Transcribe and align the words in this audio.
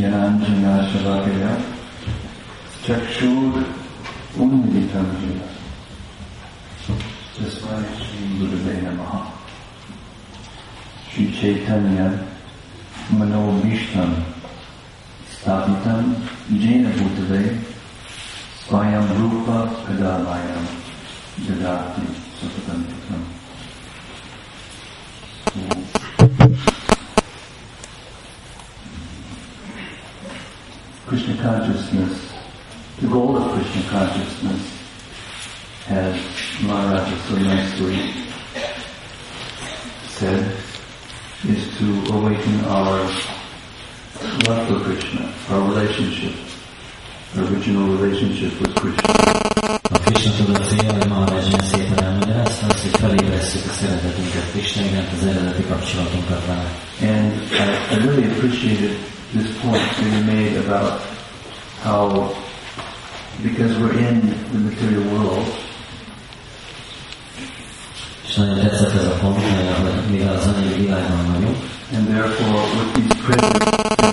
ज्ञानशलाकया 0.00 1.48
चक्षुरुन्मिलितं 2.84 3.88
येन 5.22 5.40
तस्मै 7.34 7.80
श्रीगुरुवे 8.04 8.74
नमः 8.84 9.12
श्रीचैतन्यमनोभीष्टं 11.10 12.10
स्थापितं 15.34 16.00
येन 16.64 16.84
भूतले 16.96 17.42
स्वयं 18.62 19.06
रूपकदामयं 19.20 20.64
ददाति 21.44 22.06
Krishna 31.40 31.58
consciousness, 31.58 32.32
the 33.00 33.06
goal 33.08 33.36
of 33.36 33.52
Krishna 33.52 33.82
consciousness, 33.88 34.60
as 35.88 36.16
Maharaja 36.62 37.16
so 37.16 37.36
nicely 37.36 38.12
said, 40.08 40.56
is 41.48 41.78
to 41.78 42.12
awaken 42.12 42.64
our 42.66 43.00
love 44.46 44.68
for 44.68 44.80
Krishna, 44.84 45.32
our 45.48 45.60
relationship, 45.70 46.36
our 47.36 47.44
original 47.44 47.96
relationship 47.96 48.60
with 48.60 48.74
Krishna. 48.74 49.14
A 49.92 49.98
Krishna 49.98 50.32
tudat 50.32 50.68
célja, 50.68 50.92
hogy 50.92 51.08
Maharaj 51.08 51.44
ilyen 51.46 51.60
szépen 51.60 52.04
elmagyarázta, 52.04 52.66
az, 52.66 52.82
hogy 52.82 53.00
felébresztjük 53.00 53.64
a 53.64 53.72
szeretetünket 53.72 54.50
Krishna 54.50 54.82
iránt, 54.82 55.12
az 55.12 55.26
eredeti 55.26 55.64
kapcsolatunkat 55.64 56.46
vele. 56.46 56.70
And 57.00 57.32
I, 57.32 57.94
I 57.94 58.06
really 58.06 58.24
appreciated 58.24 58.96
this 59.32 59.48
point 59.62 59.82
that 59.96 60.12
you 60.12 60.24
made 60.24 60.56
about 60.56 61.18
how, 61.80 62.34
because 63.42 63.78
we're 63.78 63.98
in 63.98 64.20
the 64.52 64.58
material 64.58 65.04
world, 65.12 65.46
and 71.92 72.06
therefore 72.06 72.62
with 72.76 72.94
these 72.94 73.14
present 73.24 74.09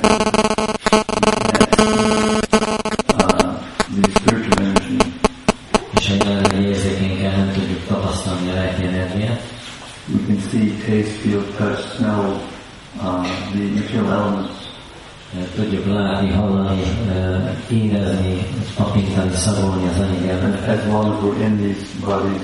as 20.68 20.88
long 20.88 21.14
as 21.14 21.24
we're 21.24 21.42
in 21.42 21.58
these 21.58 21.84
bodies, 22.06 22.42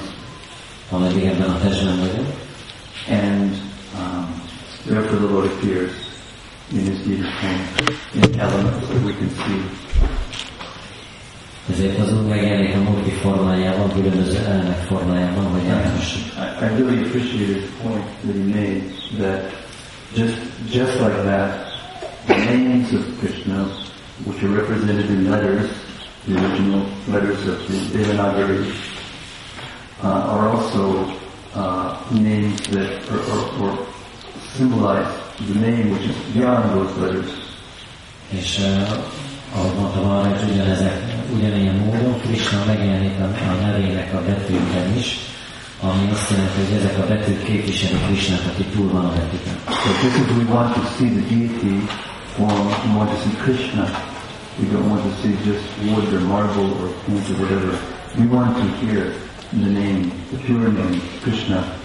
ameddig 0.91 1.23
ebben 1.23 1.49
a 1.49 1.59
testben 1.59 1.99
vagyunk, 1.99 2.27
and 3.09 3.55
um, 3.95 4.41
therefore 4.85 5.19
the 5.19 5.27
Lord 5.27 5.45
appears 5.45 5.91
in 6.71 6.79
His 6.79 6.99
deity 7.05 7.23
form 7.39 7.61
in 8.13 8.39
elements 8.39 8.87
that 8.87 9.03
we 9.03 9.13
can 9.13 9.29
see. 9.29 9.63
ezért 11.71 11.99
az 11.99 12.13
Úr 12.13 12.27
megjelenik 12.27 12.75
a 12.75 12.81
múrti 12.81 13.09
formájában, 13.09 13.93
különböző 13.93 14.37
elemek 14.37 14.77
formájában, 14.77 15.45
hogy 15.45 15.67
elhassuk. 15.67 16.21
I, 16.21 16.65
I 16.65 16.67
really 16.67 16.97
appreciate 16.97 17.53
his 17.53 17.69
point 17.81 18.05
that 18.23 18.35
he 18.35 18.43
made 18.43 18.83
that 19.17 19.51
just 20.15 20.37
just 20.71 20.99
like 20.99 21.23
that, 21.23 21.49
the 22.25 22.35
names 22.35 22.91
of 22.93 23.03
Krishna, 23.19 23.67
which 24.25 24.43
are 24.43 24.49
represented 24.49 25.09
in 25.09 25.29
letters, 25.29 25.69
the 26.27 26.35
original 26.35 26.87
letters 27.07 27.47
of 27.47 27.67
the 27.67 27.97
Devanagari, 27.97 28.63
uh, 30.03 30.07
are 30.07 30.49
also 30.49 31.11
uh, 31.55 31.97
names 32.11 32.61
that 32.67 33.09
or, 33.11 33.63
or, 33.63 33.87
symbolize 34.53 35.11
the 35.47 35.59
name 35.59 35.89
which 35.89 36.03
is 36.03 36.17
beyond 36.33 36.63
those 36.77 36.95
letters. 36.97 37.31
És 38.29 38.59
uh, 38.59 39.55
ahogy 39.55 39.75
mondtam 39.79 40.09
arra, 40.09 40.27
hogy 40.27 40.51
ugyanezek, 40.51 41.01
ugyanilyen 41.35 41.75
módon 41.75 42.19
Krishna 42.21 42.65
megjelenik 42.65 43.19
a, 43.19 43.23
a 43.23 43.65
nevének 43.65 44.13
a 44.13 44.21
betűkben 44.21 44.97
is, 44.97 45.19
ami 45.81 46.09
azt 46.11 46.29
jelenti, 46.29 46.63
hogy 46.63 46.77
ezek 46.77 46.97
a 46.97 47.07
betűk 47.07 47.43
képviselik 47.43 48.05
Krishnát, 48.05 48.45
aki 48.51 48.63
túl 48.63 48.91
van 48.91 49.05
a 49.05 49.13
betűken. 49.13 49.55
So 49.67 49.89
just 50.03 50.29
as 50.29 50.37
we 50.37 50.53
want 50.53 50.73
to 50.73 50.81
see 50.97 51.09
the 51.09 51.21
deity 51.29 51.87
form, 52.35 52.65
we 52.83 52.95
want 52.97 53.09
to 53.11 53.17
see 53.23 53.35
Krishna. 53.37 53.85
We 54.59 54.65
don't 54.69 54.89
want 54.89 55.03
to 55.03 55.11
see 55.21 55.33
just 55.45 55.65
wood 55.85 56.13
or 56.13 56.19
marble 56.21 56.69
or 56.81 56.93
paint 57.05 57.29
or 57.29 57.35
whatever. 57.41 57.73
We 58.17 58.25
want 58.27 58.55
to 58.57 58.65
hear 58.81 59.13
the 59.51 59.69
name, 59.69 60.11
the 60.31 60.37
pure 60.37 60.71
name, 60.71 61.01
Krishna. 61.21 61.79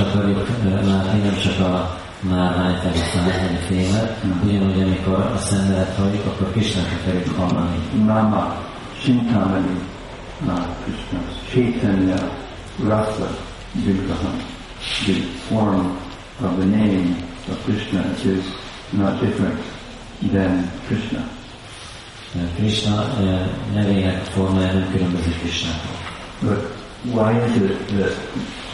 Akarjuk 0.00 0.48
uh, 0.48 0.86
látni, 0.86 1.20
nem 1.20 1.38
csak 1.42 1.60
a 1.60 2.00
márványt, 2.20 2.82
vagy 2.82 2.96
a 2.96 3.04
fát, 3.04 3.40
vagy 3.40 3.56
a 3.56 3.66
fémet, 3.66 4.22
ugyanúgy, 4.44 4.82
amikor 4.82 5.18
a 5.18 5.38
szennelet 5.38 5.96
halljuk, 5.96 6.26
akkor 6.26 6.50
Krishnát 6.50 6.86
akarjuk 7.00 7.36
hallani. 7.36 7.76
Nama, 8.06 8.56
Chintamani, 9.02 9.78
uh, 10.46 10.66
Krishna, 10.84 11.20
Chaitanya, 11.50 12.30
Rasa, 12.82 13.28
Vigraha. 13.72 14.30
The 15.06 15.14
form 15.48 15.96
of 16.40 16.56
the 16.56 16.64
name 16.64 17.29
of 17.48 17.64
Krishna 17.64 18.02
is 18.24 18.44
not 18.92 19.20
different 19.20 19.60
than 20.32 20.70
Krishna. 20.86 21.28
Uh, 22.34 22.46
Krishna 22.56 22.94
uh, 22.94 23.46
nevének 23.74 24.24
formája 24.24 24.72
nem 24.72 24.90
különbözik 24.90 25.38
Krishnától. 25.38 25.96
But 26.40 26.80
why 27.02 27.32
is 27.46 27.56
it 27.56 27.86
that, 27.98 28.14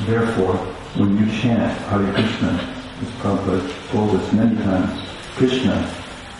therefore, 0.06 0.58
when 0.96 1.16
you 1.16 1.26
chant 1.40 1.72
Hare 1.88 2.12
Krishna, 2.12 2.50
as 3.02 3.08
Prabhupada 3.20 3.60
told 3.90 4.14
us 4.14 4.32
many 4.32 4.56
times, 4.56 4.90
Krishna 5.36 5.74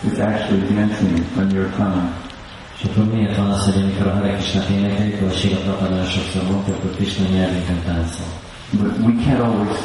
is 0.04 0.18
actually 0.18 0.74
dancing 0.74 1.24
on 1.36 1.50
your 1.50 1.70
tongue. 1.76 2.24
És 2.78 2.84
akkor 2.84 3.04
miért 3.04 3.36
van 3.36 3.50
az, 3.50 3.64
hogy 3.64 3.82
amikor 3.82 4.06
a 4.06 4.14
Hare 4.14 4.32
Krishnát 4.32 4.68
énekeljük, 4.68 5.20
vagy 5.20 5.36
Srila 5.36 5.58
Prabhupada 5.58 6.04
sokszor 6.04 6.42
mondta, 6.42 6.72
akkor 6.72 6.90
Krishna 6.94 7.28
nyelvünkön 7.28 7.82
táncol. 7.84 8.26
But 8.70 8.98
we 8.98 9.12
can't 9.24 9.40
always 9.40 9.78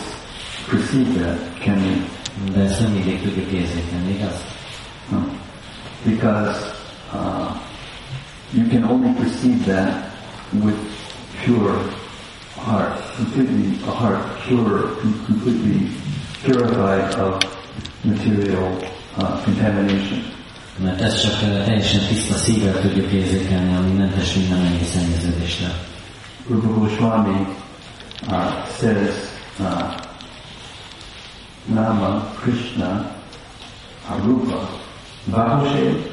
perceive 0.70 1.20
that, 1.20 1.38
can 1.64 1.76
we? 1.76 2.21
De 2.54 2.60
ezt 2.60 2.80
nem 2.80 2.92
mindig 2.92 3.22
tudjuk 3.22 3.52
érzékelni, 3.52 4.12
igaz? 4.12 4.44
No. 5.12 5.18
Because 6.04 6.60
uh, 7.14 7.56
you 8.52 8.68
can 8.70 8.84
only 8.84 9.14
perceive 9.14 9.66
that 9.66 10.12
with 10.64 10.78
pure 11.46 11.80
heart, 12.58 13.16
completely 13.16 13.78
a 13.88 13.92
heart 13.92 14.48
pure, 14.48 14.82
com- 15.02 15.24
completely 15.26 15.88
purified 16.44 17.20
of 17.20 17.44
material 18.02 18.78
uh, 19.18 19.44
contamination. 19.44 20.24
Mert 20.78 21.02
ezt 21.02 21.22
csak 21.22 21.50
uh, 21.50 21.64
teljesen 21.66 22.08
tiszta 22.08 22.34
szívvel 22.34 22.80
tudjuk 22.82 23.12
érzékelni, 23.12 23.76
ami 23.76 23.92
mentes 23.94 24.34
minden 24.34 24.58
annyi 24.58 24.84
szennyeződésre. 24.84 25.80
Rupa 26.50 26.68
Goswami 26.68 27.48
uh, 28.28 28.66
says, 28.80 29.14
uh, 29.60 30.01
Nama 31.68 32.34
Krishna 32.38 33.16
Arupa 34.08 34.68
Vahushe 35.30 36.10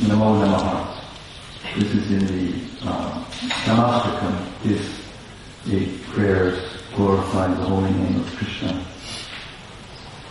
Namo 0.00 0.42
Namaha. 0.42 0.98
This 1.76 1.94
is 1.94 2.10
in 2.10 2.26
the 2.26 2.88
uh, 2.90 3.24
Namastakam, 3.66 4.66
is 4.66 5.00
the 5.66 5.86
prayers 6.12 6.58
glorifying 6.96 7.54
the 7.54 7.62
holy 7.62 7.90
name 7.90 8.18
of 8.18 8.36
Krishna. 8.36 8.84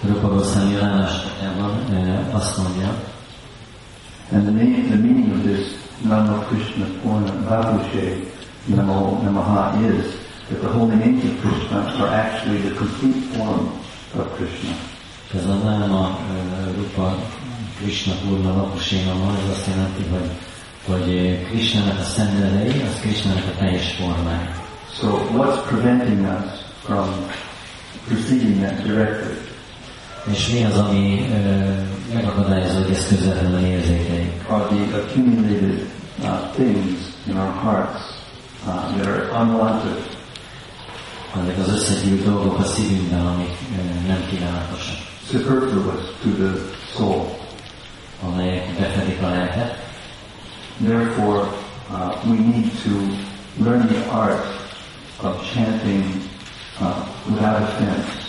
Rupa 0.04 0.28
Goswami 0.28 0.76
Námástakában 0.76 1.72
uh, 1.92 2.36
azt 2.36 2.58
mondja, 2.58 2.96
And 4.32 4.46
the, 4.46 4.52
name, 4.52 4.90
the 4.90 4.98
meaning 4.98 5.32
of 5.32 5.44
this 5.44 5.78
Nama 6.04 6.46
Krishna 6.48 6.86
Purna 7.02 7.32
Vahushe 7.48 8.26
Namo 8.68 9.24
Namaha 9.24 9.80
is 9.90 10.16
that 10.50 10.62
the 10.62 10.68
holy 10.68 10.96
names 10.96 11.24
of 11.24 11.40
Krishna 11.42 11.78
are 12.00 12.08
actually 12.08 12.58
the 12.58 12.76
complete 12.76 13.24
form 13.34 13.72
of 14.18 14.36
Krishna. 14.36 14.76
ez 15.36 15.46
a 15.46 15.54
Náma 15.54 16.08
uh, 16.08 16.76
Rupa 16.76 17.18
Krishna 17.78 18.14
Purna 18.14 18.54
Vapusénama, 18.54 19.32
ez 19.44 19.50
azt 19.58 19.68
jelenti, 19.68 20.04
hogy, 20.12 20.30
hogy 20.88 21.40
Krishnának 21.50 22.00
a 22.00 22.04
szenvedei, 22.04 22.82
az 22.82 23.00
Krishnának 23.02 23.44
a 23.54 23.58
teljes 23.58 23.92
formája. 23.92 24.68
So 24.94 25.08
what's 25.08 25.68
preventing 25.68 26.26
us 26.26 26.60
from 26.84 27.10
perceiving 28.08 28.60
that 28.62 28.84
directly? 28.84 29.38
És 30.32 30.48
mi 30.48 30.64
az, 30.64 30.78
ami 30.78 31.28
uh, 31.30 32.14
megakadályozza, 32.14 32.82
hogy 32.82 32.92
ezt 32.92 33.08
közvetlenül 33.08 33.60
érzékeljük? 33.60 34.50
Are 34.50 34.64
the 34.64 34.98
accumulated 34.98 35.88
uh, 36.22 36.52
things 36.54 37.00
in 37.28 37.38
our 37.38 37.54
hearts 37.54 38.02
uh, 38.68 38.96
that 38.96 39.08
are 39.08 39.42
unwanted. 39.42 40.19
Ezek 41.42 41.58
az 41.58 41.70
összegyűlt 41.70 42.24
dolgok 42.24 42.60
a 42.60 42.64
szívünkben, 42.64 43.26
amik 43.26 43.56
uh, 43.72 44.08
nem 44.08 44.26
kívánatosak. 44.30 44.98
superfluous 45.32 46.02
to 46.24 46.30
the 46.30 46.52
soul. 46.96 47.38
amelyek 48.22 48.80
befedik 48.80 49.22
a 49.22 49.30
lelket. 49.30 49.88
Therefore, 50.78 51.48
uh, 51.92 52.26
we 52.26 52.38
need 52.38 52.72
to 52.84 52.90
learn 53.64 53.88
the 53.88 54.12
art 54.12 54.46
of 55.22 55.54
chanting 55.54 56.04
uh, 56.82 57.06
without 57.28 57.62
offense. 57.62 58.28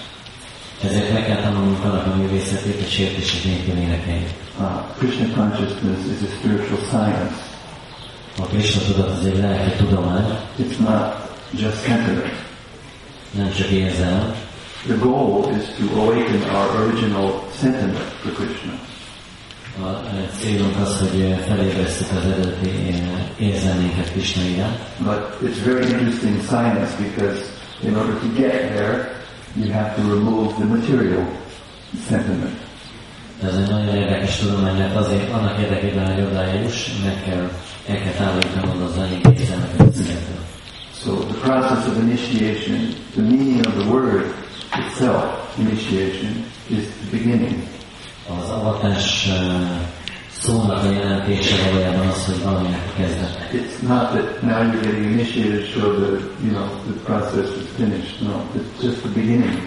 Ezért 0.82 1.12
meg 1.12 1.24
kell 1.26 1.42
tanulnunk 1.42 1.84
annak 1.84 2.06
a 2.06 2.16
művészetét, 2.16 2.74
hogy 2.74 2.90
sértések 2.90 3.44
nélkül 3.44 3.76
énekeljük. 3.76 4.30
Uh, 4.58 4.66
Krishna 4.98 5.34
consciousness 5.34 6.04
is 6.04 6.28
a 6.28 6.32
spiritual 6.38 6.80
science. 6.88 7.34
A 8.38 8.42
Krishna 8.42 8.82
tudat 8.82 9.18
az 9.18 9.26
egy 9.26 9.38
lelki 9.38 9.76
tudomány, 9.76 10.38
It's 10.58 10.78
not 10.78 11.14
just 11.50 11.84
sentiment. 11.84 12.49
Nem 13.30 13.52
csak 13.52 13.68
érzelem. 13.68 14.34
The 14.86 14.96
goal 14.96 15.50
is 15.58 15.64
to 15.78 16.00
awaken 16.00 16.42
our 16.54 16.80
original 16.80 17.44
sentiment 17.58 17.98
for 18.22 18.32
Krishna. 18.32 18.72
A 19.82 20.02
célunk 20.40 20.76
az, 20.76 20.98
hogy 20.98 21.36
felébresztjük 21.46 22.10
az 22.10 22.24
eredeti 22.24 22.68
e, 22.68 23.32
érzelménket 23.38 24.12
Krishna 24.12 24.42
iránt. 24.42 24.78
But 24.98 25.38
it's 25.42 25.64
very 25.64 25.86
interesting 25.86 26.40
science 26.42 26.96
because 26.96 27.40
in 27.82 27.96
order 27.96 28.14
to 28.14 28.26
get 28.36 28.52
there, 28.52 29.10
you 29.54 29.72
have 29.72 29.94
to 29.94 30.02
remove 30.14 30.52
the 30.54 30.64
material 30.64 31.24
sentiment. 32.08 32.58
Ez 33.42 33.54
egy 33.54 33.68
nagyon 33.70 33.96
érdekes 33.96 34.38
tudomány, 34.38 34.76
mert 34.76 34.96
azért 34.96 35.32
annak 35.32 35.58
érdekében, 35.58 36.14
hogy 36.14 36.24
odáig 36.24 36.62
juss, 36.62 36.88
meg 37.04 37.22
kell, 37.24 37.50
el 37.86 38.02
kell 38.02 38.12
távolítanod 38.12 38.82
az 38.82 38.96
anyagi 38.96 39.40
érzelmeket. 39.40 39.96
So 41.04 41.16
the 41.16 41.40
process 41.40 41.86
of 41.86 41.96
initiation, 41.96 42.94
the 43.16 43.22
meaning 43.22 43.64
of 43.64 43.74
the 43.74 43.90
word 43.90 44.34
itself, 44.74 45.58
initiation, 45.58 46.44
is 46.68 46.84
the 47.00 47.16
beginning. 47.16 47.56
Az 48.28 48.50
avatás 48.50 49.26
e, 49.26 49.36
szónak 50.30 50.84
a 50.84 50.90
jelentése 50.90 51.70
valójában 51.70 52.06
az, 52.06 52.26
hogy 52.26 52.42
valaminek 52.42 52.94
kezdete. 52.96 53.48
It's 53.52 53.80
not 53.80 54.10
that 54.12 54.42
now 54.42 54.60
you're 54.62 54.82
getting 54.82 55.04
initiated 55.04 55.64
so 55.72 55.80
that, 55.80 56.20
you 56.44 56.52
know, 56.52 56.68
the 56.86 56.98
process 57.04 57.48
is 57.56 57.68
finished. 57.76 58.20
No, 58.22 58.34
it's 58.54 58.82
just 58.82 59.00
the 59.00 59.08
beginning. 59.08 59.58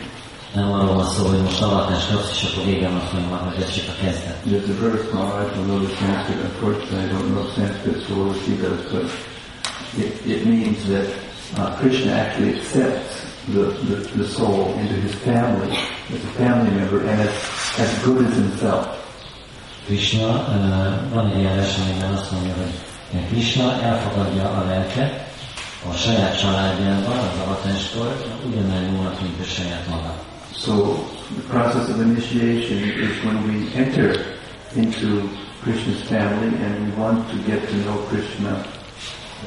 Nem 0.56 0.72
arról 0.72 0.96
van 0.96 1.06
szó, 1.06 1.26
hogy 1.26 1.42
most 1.42 1.62
avatást 1.62 2.12
kapsz, 2.12 2.32
és 2.32 2.50
akkor 2.52 2.66
vége 2.66 2.88
van 2.88 2.98
a 2.98 3.00
folyamatnak, 3.00 3.56
ez 3.58 3.72
csak 3.76 3.86
a 3.88 4.04
kezdet. 4.04 4.38
There's 4.46 4.70
a 4.70 4.82
verse, 4.82 5.06
Maharaj, 5.14 5.46
I 5.46 5.64
know 5.64 5.80
the 5.80 5.96
Sanskrit, 5.96 6.40
unfortunately 6.50 7.04
I 7.06 7.08
don't 7.14 7.30
know 7.34 7.46
Sanskrit, 7.56 8.06
so 8.06 8.14
we'll 8.14 8.40
see 8.46 8.56
this, 8.56 8.82
but 8.92 9.06
it, 9.98 10.26
it 10.26 10.46
means 10.46 10.86
that 10.88 11.08
uh, 11.58 11.76
Krishna 11.78 12.12
actually 12.12 12.60
accepts 12.60 13.26
the, 13.48 13.66
the, 13.90 13.96
the 14.18 14.28
soul 14.28 14.74
into 14.80 14.94
his 14.96 15.16
family 15.16 15.76
as 16.10 16.24
a 16.24 16.34
family 16.38 16.72
member 16.72 17.00
and 17.02 17.22
as, 17.22 17.34
as 17.80 18.04
good 18.04 18.26
as 18.26 18.36
himself. 18.36 19.00
Krishna, 19.86 20.28
uh, 20.28 21.14
van 21.14 21.32
egy 21.32 21.46
amiben 21.46 22.14
azt 22.14 22.32
mondja, 22.32 22.54
hogy 22.54 23.28
Krishna 23.28 23.82
elfogadja 23.82 24.50
a 24.50 24.66
lelket 24.66 25.32
a 25.90 25.94
saját 25.94 26.40
családjában, 26.40 27.18
az 27.18 27.40
avatáskor, 27.46 28.26
ugyanolyan 28.48 28.84
jónak, 28.84 29.22
mint 29.22 29.40
a 29.40 29.44
saját 29.44 29.88
maga. 29.90 30.16
So 30.56 30.74
the 31.36 31.44
process 31.50 31.90
of 31.90 32.02
initiation 32.02 32.80
is 32.84 33.24
when 33.24 33.44
we 33.48 33.82
enter 33.84 34.26
into 34.76 35.30
Krishna's 35.64 36.02
family 36.04 36.56
and 36.64 36.88
we 36.88 37.04
want 37.04 37.30
to 37.30 37.36
get 37.46 37.70
to 37.70 37.76
know 37.76 37.98
Krishna 38.08 38.66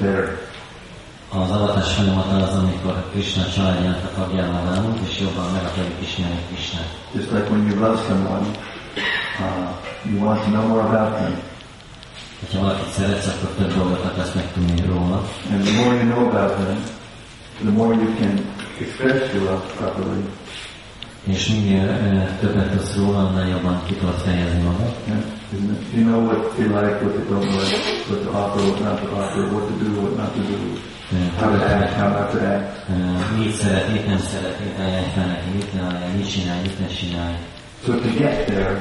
better. 0.01 0.39
Az 1.29 1.51
avatás 1.51 1.93
folyamata 1.93 2.37
az, 2.37 2.55
amikor 2.55 3.05
Krishna 3.11 3.45
családjának 3.55 4.05
a 4.05 4.21
tagjává 4.21 4.65
válunk, 4.65 4.99
és 5.09 5.21
jobban 5.21 5.53
meg 5.53 5.65
akarjuk 5.65 6.01
ismerni 6.03 6.41
Krishnát. 6.49 6.89
Just 7.15 7.31
like 7.31 7.49
when 7.51 7.67
you 7.67 7.81
love 7.81 8.01
someone, 8.09 8.47
uh, 9.41 9.69
you 10.03 10.25
want 10.25 10.43
to 10.43 10.51
know 10.51 10.67
more 10.67 10.83
about 10.83 11.17
them. 11.17 11.35
Valakit 12.53 12.93
szeretsz, 12.93 13.27
akkor 13.27 13.51
több 13.57 13.75
dolgot 13.75 14.05
akarsz 14.05 14.35
megtudni 14.35 14.87
róla, 14.87 15.23
And 15.51 15.63
the 15.65 15.83
more 15.83 15.95
you 15.95 16.05
know 16.05 16.29
about 16.29 16.57
them, 16.57 16.77
the 17.63 17.71
more 17.71 17.95
you 17.95 18.15
can 18.19 18.47
express 18.81 19.33
your 19.33 19.45
love 19.45 19.63
properly. 19.77 20.23
És 21.27 21.49
minél 21.49 21.89
uh, 21.89 22.39
többet 22.41 22.71
tudsz 22.71 22.97
róla, 22.97 23.19
annál 23.19 23.49
jobban 23.49 23.83
ki 23.87 23.95
tudod 23.95 24.15
fejezni 24.15 24.63
magad. 24.63 24.95
Yeah? 25.07 25.19
You 25.95 26.05
know 26.05 26.21
what 26.27 26.57
they 26.57 26.67
like, 26.67 27.01
what 27.03 27.15
they 27.15 27.25
don't 27.29 27.51
like, 27.59 27.79
what 28.09 28.23
to 28.23 28.31
offer, 28.31 28.61
what 28.69 28.81
not 28.81 28.99
to 29.01 29.07
offer, 29.21 29.43
what 29.53 29.67
to 29.69 29.75
do, 29.85 30.01
what 30.01 30.17
not 30.17 30.35
to 30.35 30.41
do, 30.41 30.57
how 31.39 31.51
to 31.51 31.65
act, 31.65 31.93
how 31.95 32.09
not 32.09 32.31
to 32.33 32.39
act. 32.41 32.89
Uh, 32.89 33.39
mit 33.39 33.55
szeret, 33.55 33.93
mit 33.93 34.07
nem 34.07 34.19
szeret, 34.19 34.59
mit 34.61 34.79
ajánlj 34.79 35.11
fel 35.15 35.27
neki, 35.27 35.49
mit 35.55 35.73
ne 35.73 35.81
ajánlj, 35.81 36.17
mit 36.17 36.31
csinálj, 36.31 36.61
mit 36.63 36.79
ne 36.79 36.87
csinálj. 36.87 37.37
So 37.85 37.93
to 37.93 38.09
get 38.19 38.47
there, 38.47 38.75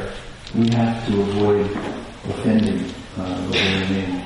we 0.53 0.65
have 0.75 0.95
to 1.05 1.13
avoid 1.21 1.69
offending 2.29 2.79
uh, 3.17 3.23
the 3.51 3.59
holy 3.59 3.85
name. 3.89 4.23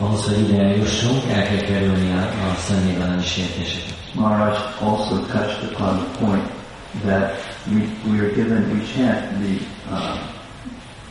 Ahhoz, 0.00 0.24
hogy 0.24 0.38
ide 0.38 0.62
eljussunk, 0.62 1.22
el 1.30 1.42
kell 1.42 1.60
kerülni 1.60 2.10
a, 2.12 2.20
a 2.20 2.54
személyben 2.58 3.18
is 3.18 3.36
értéseket. 3.36 3.96
Maharaj 4.14 4.56
also 4.80 5.16
touched 5.16 5.72
upon 5.72 5.96
the 5.96 6.24
point 6.24 6.57
that 7.04 7.38
we, 7.70 7.80
we 8.10 8.18
are 8.20 8.30
given, 8.34 8.70
we 8.78 8.84
chant 8.86 9.40
the 9.42 9.60
uh, 9.90 10.18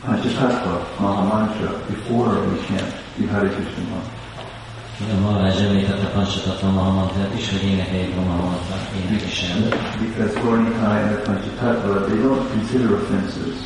Panchatattva 0.02 1.00
Maha 1.00 1.22
Mantra 1.28 1.78
before 1.86 2.40
we 2.46 2.56
chant 2.66 2.94
the 3.16 3.26
Hare 3.26 3.48
Krishna 3.48 3.84
mantra. 3.84 4.18
Because 10.00 10.34
Gaura 10.34 10.60
Nitai 10.64 10.98
and 11.02 11.10
the 11.14 11.20
Panchatattva, 11.22 12.08
they 12.08 12.18
don't 12.22 12.50
consider 12.50 12.96
offenses, 12.96 13.56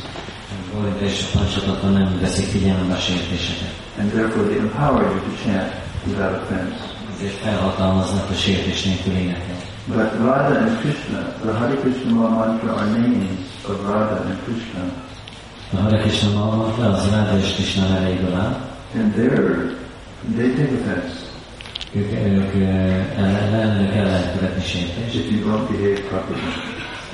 and 3.97 4.11
therefore 4.11 4.43
they 4.43 4.57
empower 4.57 5.03
you 5.13 5.19
to 5.19 5.31
chant 5.43 5.73
without 6.05 6.33
offense. 6.41 6.75
Ezért 7.15 7.33
felhatalmaznak 7.33 8.29
a 8.29 8.33
sértés 8.33 8.83
nélkül 8.83 9.13
énekelni. 9.13 9.52
But 9.87 10.13
Radha 10.19 10.55
and 10.59 10.79
Krishna, 10.79 11.19
the 11.43 11.53
Hare 11.53 11.75
Krishna 11.81 12.11
Mantra 12.13 12.71
are 12.73 12.85
names 12.97 13.39
of 13.67 13.83
Radha 13.89 14.23
and 14.29 14.39
Krishna, 14.45 14.83
A 15.73 15.75
Hare 15.81 16.01
Krishna 16.01 16.29
Mahamantra 16.29 16.85
az 16.93 17.09
Ráda 17.11 17.37
és 17.37 17.53
Krishna 17.53 17.87
neveiből 17.87 18.33
áll. 18.33 18.55
and 18.95 19.13
they're, 19.15 19.75
they 20.35 20.49
take 20.55 20.73
offense 20.73 21.21
Ők, 21.95 22.11
ők 22.11 22.53
ellen- 23.17 23.53
ellenük 23.53 23.91
követni 24.37 24.63
sértést. 24.63 25.15
if 25.15 25.31
you 25.31 25.39
don't 25.51 25.67
behave 25.71 25.99
properly. 26.09 26.41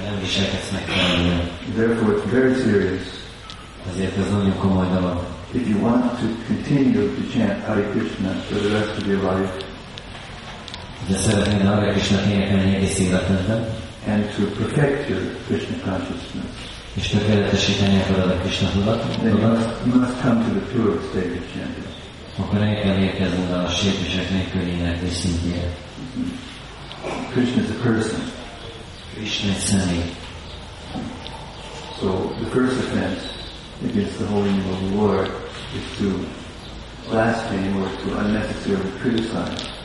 Nem 0.06 0.20
viselkedsz 0.22 0.72
megfelelően. 0.72 1.42
Therefore, 1.76 2.14
it's 2.14 2.32
very 2.32 2.54
serious. 2.54 3.04
Ezért 3.92 4.18
ez 4.18 4.32
nagyon 4.32 4.58
komoly 4.58 4.88
dolog. 4.94 5.18
If 5.52 5.68
you 5.68 5.80
want 5.82 6.04
to 6.20 6.26
continue 6.48 7.06
to 7.16 7.22
chant 7.34 7.66
Hare 7.66 7.84
Krishna 7.92 8.30
for 8.50 8.58
the 8.58 8.70
rest 8.78 8.98
of 9.02 9.08
your 9.08 9.22
life 9.34 9.52
De 9.54 9.58
szeretnéd 9.58 9.58
a 9.58 9.58
Hare 9.58 9.58
Krishna 9.90 9.98
énekelni 10.10 10.18
egész 10.18 10.58
életedben, 10.58 10.89
and 14.06 14.24
to 14.36 14.46
perfect 14.58 15.10
your 15.10 15.22
Krishna 15.48 15.78
consciousness, 15.84 16.52
és 16.94 17.08
tökéletesíteni 17.08 18.00
akarod 18.00 18.32
a 18.32 18.38
Krishna 18.38 18.70
tudatot, 18.70 19.16
you 19.24 19.96
must, 19.96 20.22
come 20.22 20.44
to 20.44 20.52
the 20.60 20.66
pure 20.72 21.00
state 21.10 21.38
of 21.40 21.46
chanting. 21.54 21.88
akkor 22.38 22.62
el 22.62 22.82
kell 22.82 22.98
érkezned 22.98 23.52
a 23.52 23.68
sértések 23.68 24.30
nélküli 24.30 24.72
éneklés 24.72 25.14
szintjére. 25.14 25.68
Mm-hmm. 25.68 27.32
Krishna 27.32 27.62
is 27.62 27.70
a 27.70 27.82
person. 27.84 28.20
Krishna 29.14 29.50
egy 29.50 29.58
személy. 29.58 30.14
So 32.00 32.08
the 32.42 32.50
first 32.50 32.78
offense 32.78 33.22
against 33.90 34.18
the 34.18 34.26
holy 34.26 34.50
name 34.50 34.70
of 34.72 34.80
the 34.80 34.96
Lord 34.96 35.32
is 35.76 35.98
to 35.98 36.26
blaspheme 37.10 37.82
or 37.82 37.90
to 38.04 38.18
unnecessarily 38.20 38.92
criticize 39.02 39.79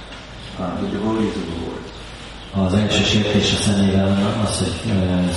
uh, 0.59 0.81
the 0.81 0.89
devotees 0.97 1.37
of 1.37 1.45
the 1.51 1.59
Lord. 1.65 1.83
Az 2.57 2.75
első 2.75 3.03
sértés 3.05 3.53
a 3.53 3.63
személyvel 3.63 4.43
az, 4.45 4.59
hogy 4.59 4.75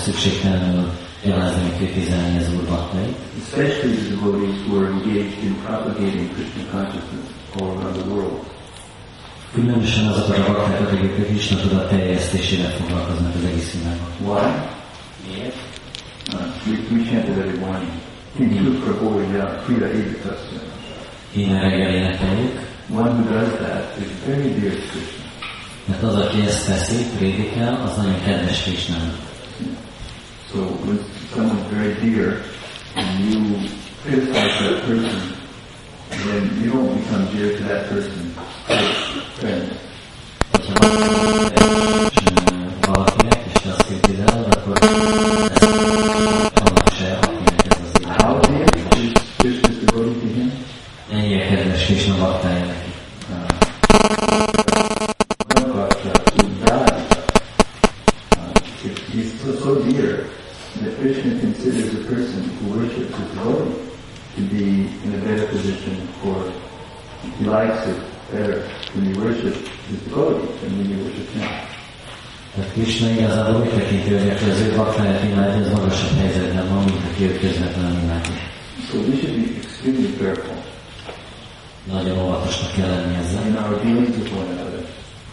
szükségtelenül 0.03 0.91
gyalázni, 1.23 1.69
kritizálni 1.77 2.37
az 2.37 2.53
úr 2.55 2.63
baktait, 2.69 3.15
Especially 3.43 3.95
the 3.95 4.15
devotees 4.15 4.55
who 4.65 4.77
are 4.79 4.87
engaged 4.87 5.43
in 5.43 5.55
propagating 5.65 6.29
Krishna 6.33 6.63
consciousness 6.71 7.27
all 7.59 7.69
around 7.77 7.95
the 7.97 8.07
world. 8.09 8.39
Különösen 9.53 10.07
azokat 10.07 10.37
a 10.37 10.51
baktákat, 10.51 10.91
akik 10.91 11.17
a 11.19 11.23
Krishna 11.23 11.57
tudat 11.57 11.89
terjesztésével 11.89 12.71
foglalkoznak 12.71 13.35
az 13.35 13.43
egész 13.43 13.73
világon. 13.73 14.09
Why? 14.27 14.51
Miért? 15.27 15.55
Uh, 16.33 16.39
we, 16.67 16.73
we 16.91 17.03
chant 17.09 17.27
it 17.27 17.37
every 17.37 17.57
morning. 17.57 17.91
Kintu 18.37 18.71
Prabhupada 18.79 19.61
Krita 19.65 19.85
Evitasya. 19.85 20.59
Én 21.35 21.59
reggel 21.59 21.93
énekeljük, 21.93 22.66
One 22.89 23.17
who 23.17 23.29
does 23.29 23.59
that 23.59 23.97
is 23.99 24.09
very 24.23 24.53
dear 24.59 24.71
to 24.71 24.87
Krishna. 24.87 25.25
mert 25.85 26.03
az, 26.03 26.15
aki 26.15 26.41
ezt 26.41 26.65
teszi, 26.65 27.05
prédikál, 27.17 27.81
az 27.85 27.97
nagyon 27.97 28.21
kedves 28.23 28.63
Krishnának. 28.63 29.15
So 30.51 30.57
when 30.57 30.99
someone's 31.33 31.69
very 31.69 31.93
dear 32.01 32.41
and 32.95 33.33
you 33.33 33.59
criticize 34.03 34.57
that 34.59 34.85
person, 34.85 35.21
then 36.09 36.61
you 36.63 36.71
don't 36.71 36.93
become 36.93 37.27
dear 37.33 37.57
to 37.57 37.63
that 37.63 37.89
person. 37.89 38.33
Friends. 39.33 39.71
Ha 42.81 42.91
valakinek, 42.91 43.39
és 43.53 43.61
azt 43.69 43.85
kritizálod, 43.85 44.55
akkor 44.55 44.79
baktáját 74.97 75.23
imádja, 75.23 75.65
az 75.65 75.79
magasabb 75.79 76.17
helyzetben 76.19 76.69
van, 76.69 76.83
mint 76.83 77.03
aki 77.11 77.23
őt 77.23 77.39
közvetlenül 77.39 77.99
imádja. 78.03 78.35
So 78.89 78.97
we 78.97 79.15
should 79.19 79.35
be 79.41 79.47
extremely 79.61 80.11
careful 80.19 80.57
Nagyon 81.91 82.17
óvatosnak 82.23 82.71
kell 82.71 82.89
lenni 82.89 83.15
ezzel, 83.23 83.47
in 83.47 83.55
our 83.55 83.75
dealings 83.83 84.15
with 84.17 84.31
one 84.39 84.49
another, 84.55 84.83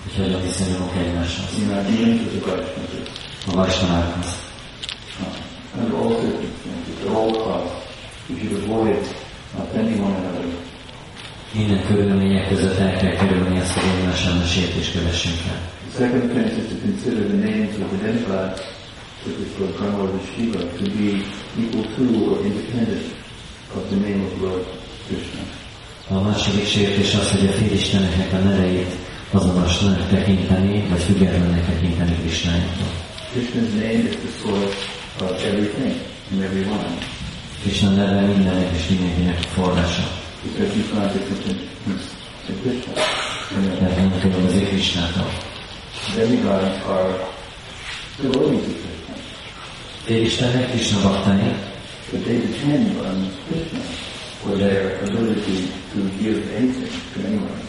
hogy 0.02 0.14
hogyan 0.24 0.42
viszonyulunk 0.42 0.92
egymáshoz, 1.02 1.48
in 1.62 1.68
our 1.74 1.82
dealings 1.90 2.20
with 2.22 2.44
the 2.44 2.52
Vaishnavas, 3.56 4.26
a 5.20 5.26
under 5.78 5.96
all 6.00 6.10
circumstances, 6.22 6.96
at 7.04 7.10
all 7.16 7.30
costs. 7.44 7.74
We 8.28 8.34
should 8.38 8.54
avoid 8.62 9.02
offending 9.62 10.00
one 10.06 10.16
another. 10.20 10.44
Minden 11.52 11.86
körülmények 11.86 12.48
között 12.48 12.78
el 12.78 12.96
kell 12.96 13.14
kerülni 13.14 13.60
azt, 13.60 13.72
hogy 13.72 13.90
egymás 13.98 14.26
ellen 14.26 14.44
sértést 14.44 14.92
kövessünk 14.92 15.38
el. 15.48 15.60
The 15.90 16.04
second 16.04 16.22
offense 16.30 16.56
is 16.62 16.68
to 16.72 16.76
consider 16.86 17.22
the 17.32 17.40
names 17.48 17.74
of 17.82 17.88
the 17.92 18.06
demigods, 18.06 18.60
as 19.26 19.58
Lord 19.58 19.76
Brahma 19.76 20.04
or 20.04 20.20
Shiva, 20.34 20.58
to 20.78 20.84
be 20.96 21.24
equal 21.58 21.84
to 21.84 22.02
or 22.30 22.38
independent 22.44 23.14
of 23.74 23.90
the 23.90 23.96
name 23.96 24.24
of 24.26 24.42
Lord 24.42 24.64
Krishna. 25.06 25.42
A 26.08 26.20
második 26.20 26.66
sértés 26.66 27.14
az, 27.14 27.30
hogy 27.30 27.46
a 27.48 27.52
félisteneknek 27.52 28.32
a 28.32 28.36
neveit 28.36 28.90
azonosnak 29.30 30.08
tekinteni, 30.08 30.86
vagy 30.88 31.02
függetlennek 31.02 31.66
tekinteni 31.66 32.16
Krisnájától. 32.20 32.92
Krishna's 33.32 33.72
name 33.72 34.08
is 34.08 34.16
the 34.16 34.30
source 34.42 34.76
of 35.20 35.44
everything 35.44 35.94
and 36.32 36.42
everyone, 36.42 36.98
Krishna 37.62 37.90
neve 37.90 38.20
mindennek 38.20 38.76
és 38.76 38.88
mindenkinek 38.88 39.38
forrása. 39.38 40.22
because 40.44 40.74
he's 40.74 40.92
not 40.92 41.12
different 41.12 41.44
than 42.46 42.56
Krishna. 42.62 42.92
Tehát 43.78 43.96
nem 43.96 44.20
különbözik 44.20 44.68
Krisnától. 44.68 45.30
demigods 46.12 46.84
are 46.86 47.16
devotees 48.20 48.68
of 48.68 49.03
Krishna, 50.04 50.46
Félistenek 50.46 50.70
Krishna 50.70 51.00
baktái, 51.02 51.54
but 52.10 52.24
they 52.24 52.38
depend 52.38 52.96
on 53.00 53.30
Krishna 53.48 53.80
for 54.42 54.56
their 54.56 55.00
ability 55.02 55.68
to 55.92 55.98
give 56.20 56.38
anything 56.56 56.92
to 57.14 57.26
anyone. 57.26 57.64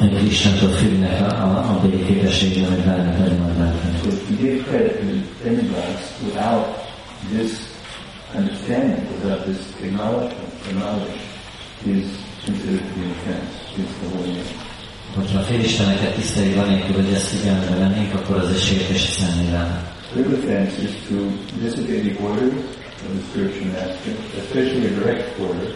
egy 0.00 0.26
Istentől 0.26 0.70
függnek 0.70 1.20
a, 1.20 1.24
a, 1.24 1.70
a 1.70 1.80
béli 1.82 2.04
képességre, 2.04 2.66
hogy 2.66 2.78
adjanak 2.78 3.56
bármit. 3.56 4.02
So 4.02 4.10
to 4.10 4.34
give 4.42 4.62
credit 4.62 4.92
to 4.98 5.04
the 5.04 5.20
demigods 5.44 6.02
without 6.24 6.64
this 7.32 7.52
understanding, 8.34 9.06
without 9.10 9.42
this 9.44 9.60
acknowledgement 9.82 10.52
or 10.66 10.72
knowledge, 10.72 11.20
is 11.84 12.06
considered 12.44 12.84
to 12.88 12.94
be 12.98 13.06
offense 13.14 13.52
against 13.72 13.94
the 14.00 14.08
holy 14.16 14.26
name. 14.26 14.52
Hogyha 15.14 15.38
a 15.38 15.42
félisteneket 15.42 16.14
tiszteljük 16.14 16.56
anélkül, 16.56 16.94
hogy 16.94 17.12
ezt 17.14 17.26
figyelembe 17.26 17.76
vennénk, 17.76 18.14
akkor 18.14 18.36
az 18.36 18.50
egy 18.50 18.60
sértés 18.60 19.08
a 19.08 19.20
személyre. 19.20 19.93
Third 20.12 20.32
offense 20.32 20.78
is 20.78 20.94
to 21.08 21.16
disobey 21.60 22.00
the 22.08 22.14
orders 22.22 22.54
of 23.04 23.10
the 23.16 23.22
spiritual 23.30 23.66
master, 23.72 24.12
especially 24.38 24.86
a 24.86 24.90
direct 24.90 25.40
order, 25.40 25.68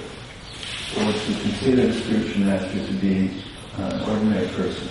or 0.98 1.12
to 1.12 1.32
consider 1.44 1.86
the 1.86 1.94
spiritual 2.02 2.44
master 2.44 2.78
to 2.86 2.92
be 3.04 3.30
uh, 3.78 3.82
an 3.82 4.00
ordinary 4.10 4.48
person. 4.56 4.88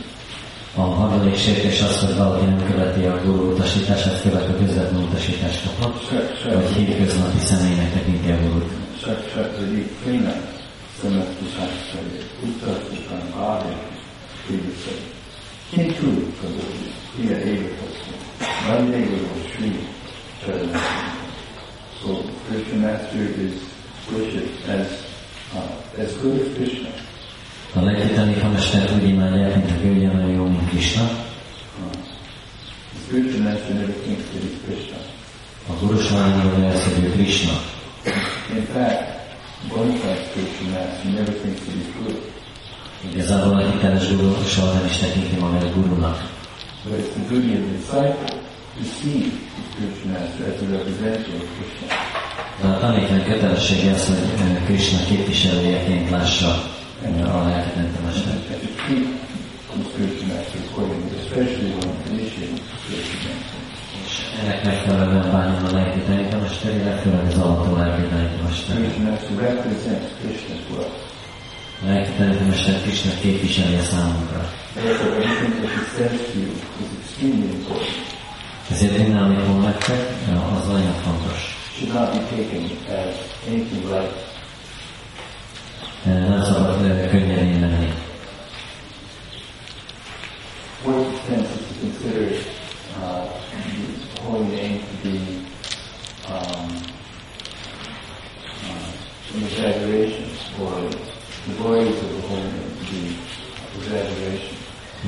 A 0.76 0.82
harmadik 0.82 1.36
sértés 1.38 1.82
az, 1.82 2.00
hogy 2.00 2.16
valaki 2.16 2.46
nem 2.46 2.66
követi 2.72 3.04
a 3.06 3.22
guru 3.26 3.52
utasítását, 3.52 4.22
követő 4.22 4.58
közvetlen 4.58 5.04
utasítást 5.04 5.64
kaphat, 5.64 6.10
vagy 6.54 6.72
hétköznapi 6.76 7.40
személynek 7.40 7.94
tekinti 7.94 8.32
a 8.32 8.38
gurut. 8.42 8.72
shat- 9.02 9.30
shat- 9.32 9.56
Prina, 10.04 10.34
Samastasasarya, 11.02 12.22
Guru. 20.48 20.80
So, 22.02 22.24
Krishna 22.48 22.78
Master 22.78 23.18
is 23.18 23.62
worshipped 24.12 24.70
as, 24.70 24.88
uh, 25.54 25.98
as 25.98 26.18
good 26.18 26.40
as 26.42 26.56
Krishna. 26.56 26.90
A 27.76 27.82
legtitánika 27.82 28.50
mestert 28.50 28.92
úgy 28.92 29.10
imádják, 29.10 29.56
mint 29.56 29.72
a 29.72 29.88
ugyanolyan 29.88 30.30
jó, 30.30 30.44
mint 30.44 30.70
Krishna. 30.70 31.04
Uh, 31.04 31.92
the 32.94 33.00
spiritual 33.06 33.42
master 33.42 33.74
never 33.74 33.94
thinks 33.94 34.24
that 34.32 34.42
he's 34.44 34.58
Krishna. 34.66 34.98
A 35.70 35.74
guru 35.80 35.98
gondolja 36.42 36.70
azt, 36.70 36.84
hogy 36.84 37.04
ő 37.04 37.12
Krishna. 37.12 37.54
In 38.56 38.66
fact, 38.74 39.04
bona 39.70 39.92
fide 39.92 40.24
spiritual 40.30 40.70
master 40.70 41.12
never 41.12 41.34
thinks 41.34 41.62
that 41.62 41.76
he's 41.76 42.04
good. 42.04 42.22
Igazából 43.12 43.54
a 43.54 43.72
hiteles 43.72 44.08
guru 44.16 44.44
soha 44.46 44.74
nem 44.74 44.86
is 44.86 44.98
tekinti 44.98 45.36
magát 45.40 45.74
gurunak. 45.74 46.37
But 46.90 47.00
it's 47.00 47.14
the 47.16 47.26
duty 47.28 47.54
of 47.58 47.64
the 47.68 47.78
disciple 47.78 48.40
to 48.78 48.84
see 48.86 49.20
the 49.28 49.64
spiritual 49.72 50.12
master 50.12 50.44
as 50.46 50.62
a 50.64 50.68
representative 50.68 51.42
of 51.44 51.50
Krishna. 51.58 51.88
De 52.62 52.68
a 52.68 52.80
tanítvány 52.80 53.24
kötelessége 53.24 53.92
az, 53.92 54.08
hogy 54.08 54.18
ö, 54.18 54.66
Krishna 54.66 55.00
képviselőjeként 55.06 56.10
lássa 56.10 56.64
ö, 57.04 57.28
a 57.28 57.48
lelketente 57.48 58.00
mestert. 58.06 58.50
And 58.50 58.62
to 58.62 58.70
treat 58.84 59.06
the 59.74 59.84
spiritual 59.92 60.28
master 60.36 60.60
accordingly, 60.70 61.16
especially 61.24 61.72
when 61.78 61.90
initiating 62.12 62.60
spiritual 62.84 63.34
master. 63.34 63.60
És 64.06 64.14
ennek 64.42 64.64
megfelelően 64.64 65.32
bánjon 65.32 65.66
a 65.66 65.72
lelketente 65.72 66.38
mester, 66.38 66.76
illetve 66.76 67.20
az 67.28 67.38
alató 67.38 67.76
lelketente 67.76 68.42
mester. 68.44 68.76
Spiritual 68.76 69.12
master 69.12 69.36
represents 69.50 70.08
Krishna 70.22 70.56
to 70.68 70.74
us. 70.80 71.17
A 71.84 71.86
lelketente 71.86 72.44
mester 72.44 72.82
Krishna 72.82 73.12
képviseli 73.22 73.76
a 73.76 73.84
számunkra. 73.84 74.50
Therefore, 74.74 75.16
everything 75.16 75.54
that 75.62 75.72
he 75.72 75.84
says 75.98 76.22
to 76.32 76.40
you 76.40 76.52
is 76.82 76.90
extremely 77.04 77.50
important. 77.50 78.06
Ezért 78.72 78.98
minden, 78.98 79.24
amit 79.24 79.48
mond 79.48 79.64
nektek, 79.64 80.00
az 80.60 80.68
nagyon 80.68 80.94
fontos. 80.94 81.58
Should 81.78 81.94
not 81.94 82.12
be 82.14 82.20
taken 82.36 82.64
as 82.88 83.16
anything 83.48 83.84
like 83.84 84.14
Ö, 86.06 86.10
Nem 86.10 86.44
szabad 86.44 86.82
ö, 86.86 87.10
könnyedén 87.10 87.60
lenni. 87.60 87.94
Fourth 90.84 91.08
offense 91.14 91.50
is 91.60 91.68
to 91.68 91.74
consider 91.82 92.24
uh, 93.02 93.26
the 94.16 94.22
holy 94.22 94.44
name 94.44 94.80
to 94.80 94.96
be 95.04 95.18
um, 96.30 96.70
uh, 98.64 99.36
an 99.36 99.44
exaggeration, 99.44 100.26
or 100.62 100.90
the 101.48 101.54
glories 101.58 101.96
of 102.04 102.10
the 102.16 102.28
holy 102.28 102.44
name 102.44 102.72
to 102.80 102.86
be 102.92 103.16
exaggeration. 103.78 104.56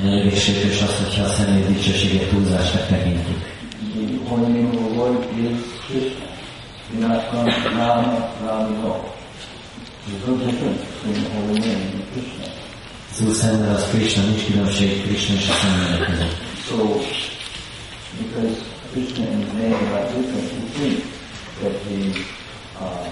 A 0.02 0.06
negyedik 0.06 0.40
sértés 0.40 0.82
az, 0.82 0.96
hogyha 1.04 1.24
a 1.24 1.28
személy 1.34 1.64
dicsőséget 1.64 2.30
túlzásnak 2.30 2.88
tekintjük. 2.88 3.58
The 3.94 4.30
holy 4.30 4.42
name 4.42 4.70
of 4.70 4.86
the 4.88 4.96
Lord 4.96 5.24
is 5.38 5.58
Krishna. 5.88 6.28
Do 6.92 7.08
not 7.08 7.30
come 7.30 7.54
Rama, 7.78 8.34
Rama, 8.42 8.70
no. 8.70 9.18
There's 10.08 10.26
no 10.28 10.36
difference 10.38 10.82
between 11.04 11.24
the 11.24 11.30
holy 11.36 11.60
name 11.60 11.82
and 11.94 12.04
Krishna. 12.12 12.46
Az 13.12 13.22
Úr 13.28 13.34
szemben 13.36 13.76
az 13.76 13.88
Krishna, 13.90 14.24
nincs 14.24 14.46
különbség 14.46 15.04
Krishna 15.04 15.36
és 15.36 15.50
a 15.50 15.54
személyek 15.54 16.10
között. 16.10 16.36
So, 16.68 16.76
because 18.20 18.56
Krishna 18.92 19.26
and 19.32 19.44
his 19.44 19.52
name 19.54 19.74
are 19.76 19.90
not 20.00 20.14
different, 20.16 20.52
we 20.54 20.70
think 20.80 21.04
that 21.62 21.74
the 21.88 22.02
uh, 22.80 23.08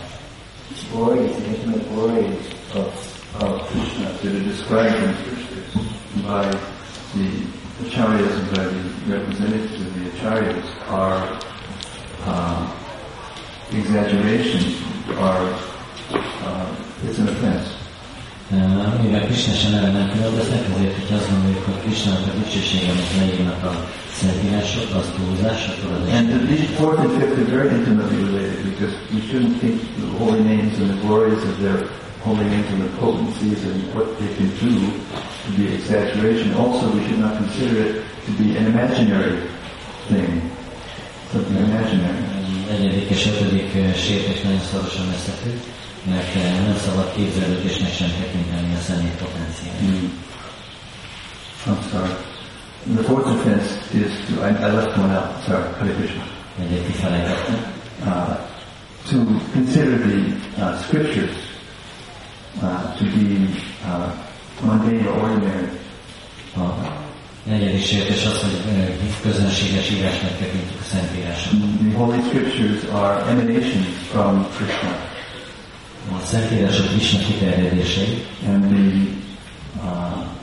glories, 0.92 1.32
the 1.36 1.46
intimate 1.46 1.90
glories 1.94 2.40
of, 2.74 2.88
of 3.42 3.68
Krishna 3.70 4.06
that 4.22 4.36
are 4.36 4.44
described 4.44 5.04
in 5.04 5.14
scriptures 5.16 5.72
by 6.24 6.46
the 7.16 7.30
acharyas 7.84 8.36
and 8.40 8.48
by 8.56 8.63
the 8.63 9.16
representatives 9.16 9.82
of 9.86 9.94
the 9.94 10.10
acharyas 10.10 10.68
are 10.90 11.40
uh, 12.26 12.74
exaggerations, 13.72 14.82
are 15.18 15.44
uh, 16.12 16.76
it's 17.04 17.20
an 17.20 17.30
offense. 17.30 17.74
Uh, 18.52 19.04
Mivel 19.04 19.26
Krishna 19.26 19.54
sem 19.54 19.74
erre 19.74 19.92
nem 19.92 20.12
különböznek, 20.12 20.60
ezért, 20.76 21.08
hogy 21.08 21.18
azt 21.18 21.30
gondoljuk, 21.30 21.66
hogy 21.66 21.80
Krishnának 21.82 22.34
a 22.34 22.38
dicsősége, 22.38 22.92
amit 22.92 23.16
leírnak 23.18 23.63
a 23.63 23.86
szentírások, 24.13 24.50
az 24.50 24.52
túlzás, 24.54 24.76
akkor 24.76 24.76
az 24.76 24.76
And 24.94 26.48
these 26.48 26.70
fourth 26.77 27.00
and 27.00 27.12
fifth 27.20 27.38
are 27.38 27.44
very 27.46 27.70
intimately 27.70 28.24
related 28.24 28.63
because 28.63 28.94
we 29.12 29.22
shouldn't 29.22 29.60
think 29.60 29.82
the 29.82 30.08
holy 30.17 30.44
names 30.44 30.79
and 30.79 30.89
the 30.89 31.01
glories 31.01 31.44
of 31.44 31.60
their 31.60 31.88
holy 32.22 32.46
names 32.46 32.67
and 32.72 32.82
the 32.82 32.98
potencies 32.98 33.63
and 33.65 33.94
what 33.94 34.17
they 34.20 34.34
can 34.36 34.50
do 34.58 34.74
to 35.46 35.51
be 35.58 35.74
exaggeration. 35.74 36.53
Also, 36.53 36.91
we 36.96 37.03
should 37.06 37.20
not 37.20 37.38
consider 37.38 37.82
it 37.86 38.06
to 38.25 38.32
be 38.32 38.56
an 38.58 38.67
imaginary 38.67 39.39
thing, 40.08 40.41
something 41.32 41.58
imaginary. 41.58 42.36
Negyedik 42.70 43.10
és 43.10 43.25
ötödik 43.25 43.75
uh, 43.75 43.94
sértés 43.96 44.41
nagyon 44.41 44.60
szorosan 44.60 45.08
összefügg, 45.08 45.60
mert 46.03 46.36
uh, 46.36 46.65
nem 46.65 46.77
szabad 46.86 47.13
képzelődésnek 47.15 47.94
sem 47.94 48.10
tekinteni 48.20 48.75
a 48.75 48.79
személy 48.79 49.15
potenciáját. 49.20 49.82
Mm. 49.82 50.25
I'm 51.67 51.82
sorry. 51.91 52.37
The 52.86 53.03
fourth 53.03 53.25
offense 53.27 53.93
is 53.93 54.13
to, 54.27 54.41
I, 54.41 54.50
I 54.50 54.72
left 54.72 54.98
one 54.98 55.12
out, 55.12 55.43
sorry, 55.43 55.74
Hare 55.74 55.96
Krishna. 55.96 56.24
Uh, 58.03 58.48
to 59.05 59.39
consider 59.51 59.98
the 59.98 60.38
uh, 60.57 60.81
scriptures 60.84 61.36
uh, 62.62 62.98
to 62.98 63.03
be 63.03 63.53
uh, 63.84 64.12
mundane 64.62 65.05
or 65.07 65.19
ordinary. 65.19 65.69
A 66.55 66.98
negyedik 67.43 67.86
sértés 67.86 68.25
az, 68.25 68.41
hogy 68.41 69.22
közönséges 69.22 69.89
írásnak 69.89 70.38
tekintjük 70.38 70.79
a 70.79 70.84
Szentírásot. 70.84 71.53
The 71.89 71.98
Holy 71.98 72.19
Scriptures 72.22 72.84
are 72.84 73.29
emanations 73.29 73.88
from 74.12 74.48
Krishna, 74.55 74.89
A 76.15 76.25
Szentírások 76.25 76.88
Krishna 76.88 77.19
kiterjedései, 77.19 78.25
and 78.46 78.63
the 78.63 79.07
uh, 79.84 80.37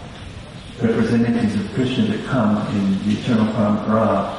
representatives 0.81 1.55
of 1.55 1.73
Krishna 1.75 2.05
that 2.07 2.27
come 2.27 2.57
in 2.77 3.09
the 3.09 3.21
eternal 3.21 3.47
Parampara, 3.55 4.33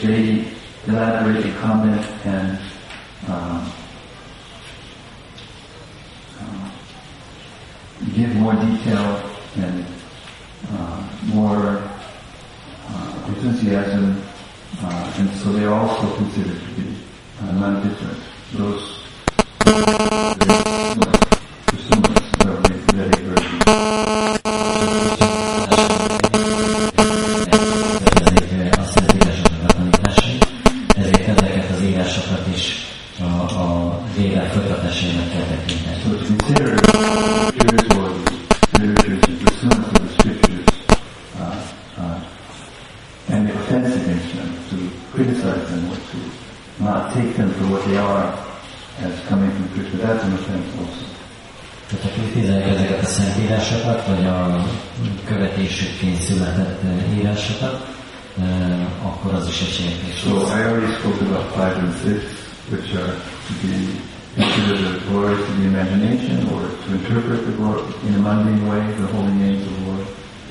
they 0.00 0.48
elaborate 0.86 1.44
and 1.44 1.56
comment 1.58 2.06
and 2.24 2.58
uh, 3.28 3.72
uh, 6.40 6.70
give 8.14 8.34
more 8.36 8.54
detail 8.54 9.30
and 9.56 9.86
uh, 10.72 11.08
more 11.26 11.82
uh, 12.88 13.24
enthusiasm, 13.28 14.22
uh, 14.82 15.14
and 15.18 15.30
so 15.36 15.52
they 15.52 15.64
are 15.64 15.74
also 15.74 16.16
considered 16.16 16.58
to 16.58 16.80
be 16.80 16.96
uh, 17.42 17.52
non-different. 17.52 18.18
Those 18.54 18.98
pursuants 21.66 22.20
of 22.44 22.62
the 22.62 22.92
Vedic 22.94 23.20
version. 23.20 23.62
ezek 28.52 28.78
a 28.78 28.84
Szentírásoknak 28.84 29.70
a 29.70 29.72
tanításai, 29.72 30.38
ezért 30.96 31.28
ezeket 31.28 31.70
az 31.70 31.82
írásokat 31.82 32.46
is 32.54 32.86
a, 33.20 33.24
a 33.62 34.00
védek 34.16 34.46
folytatásainak 34.52 35.30
kell 35.30 35.44
tekinteni. 35.44 35.96
So 36.02 36.10
to 36.10 36.24
consider 36.24 36.78
scriptures 37.48 37.96
or 37.96 38.10
the 38.72 38.78
literatures 38.78 39.22
as 39.28 39.36
pursuant 39.42 39.84
to 39.86 40.02
the 40.02 40.12
scriptures 40.18 40.66
uh, 41.40 41.56
uh, 42.02 43.32
and 43.32 43.48
the 43.48 43.54
offense 43.54 43.94
against 44.00 44.34
them, 44.34 44.50
to 44.70 44.76
criticize 45.12 45.64
them 45.70 45.82
or 45.90 45.98
to 46.10 46.18
not 46.84 47.12
take 47.14 47.32
them 47.36 47.50
for 47.56 47.66
what 47.72 47.84
they 47.84 47.96
are 47.96 48.26
as 48.98 49.14
coming 49.28 49.50
from 49.50 49.68
Krishna, 49.74 49.98
that's 49.98 50.24
an 50.24 50.32
offense 50.32 50.78
also. 50.78 51.12
Tehát 51.92 52.04
ha 52.04 52.22
kritizáljuk 52.22 52.68
ezeket 52.68 53.02
a 53.02 53.06
szentírásokat, 53.06 54.06
vagy 54.06 54.26
a 54.26 54.66
követésükként 55.24 56.20
született 56.20 56.82
eh, 56.82 57.18
írásokat, 57.18 57.86
eh, 58.38 59.06
akkor 59.06 59.34
az 59.34 59.48
is 59.48 59.60
egy 59.60 59.72
sértés. 59.72 60.18
So 60.18 60.30
I 60.30 60.62
already 60.62 60.92
spoke 60.92 61.24
about 61.24 61.52
five 61.54 61.76
and 61.84 61.94
six, 62.04 62.22
which 62.70 62.94
are 62.94 63.14
to 63.46 63.52
be 63.62 63.74
considered 64.34 64.78
the 64.78 65.10
glories 65.10 65.40
of 65.40 65.56
the 65.56 65.61
imagination 65.72 66.36
or 66.52 66.62
to 66.82 66.88
interpret 66.98 67.40
the 67.48 67.54
glory 67.58 67.82
in 68.06 68.14
a 68.14 68.22
mundane 68.26 68.62
way, 68.68 68.82
the 69.00 69.06
holy 69.14 69.30
names 69.42 69.62
of 69.66 69.72
the 69.76 69.84
Lord. 69.90 70.06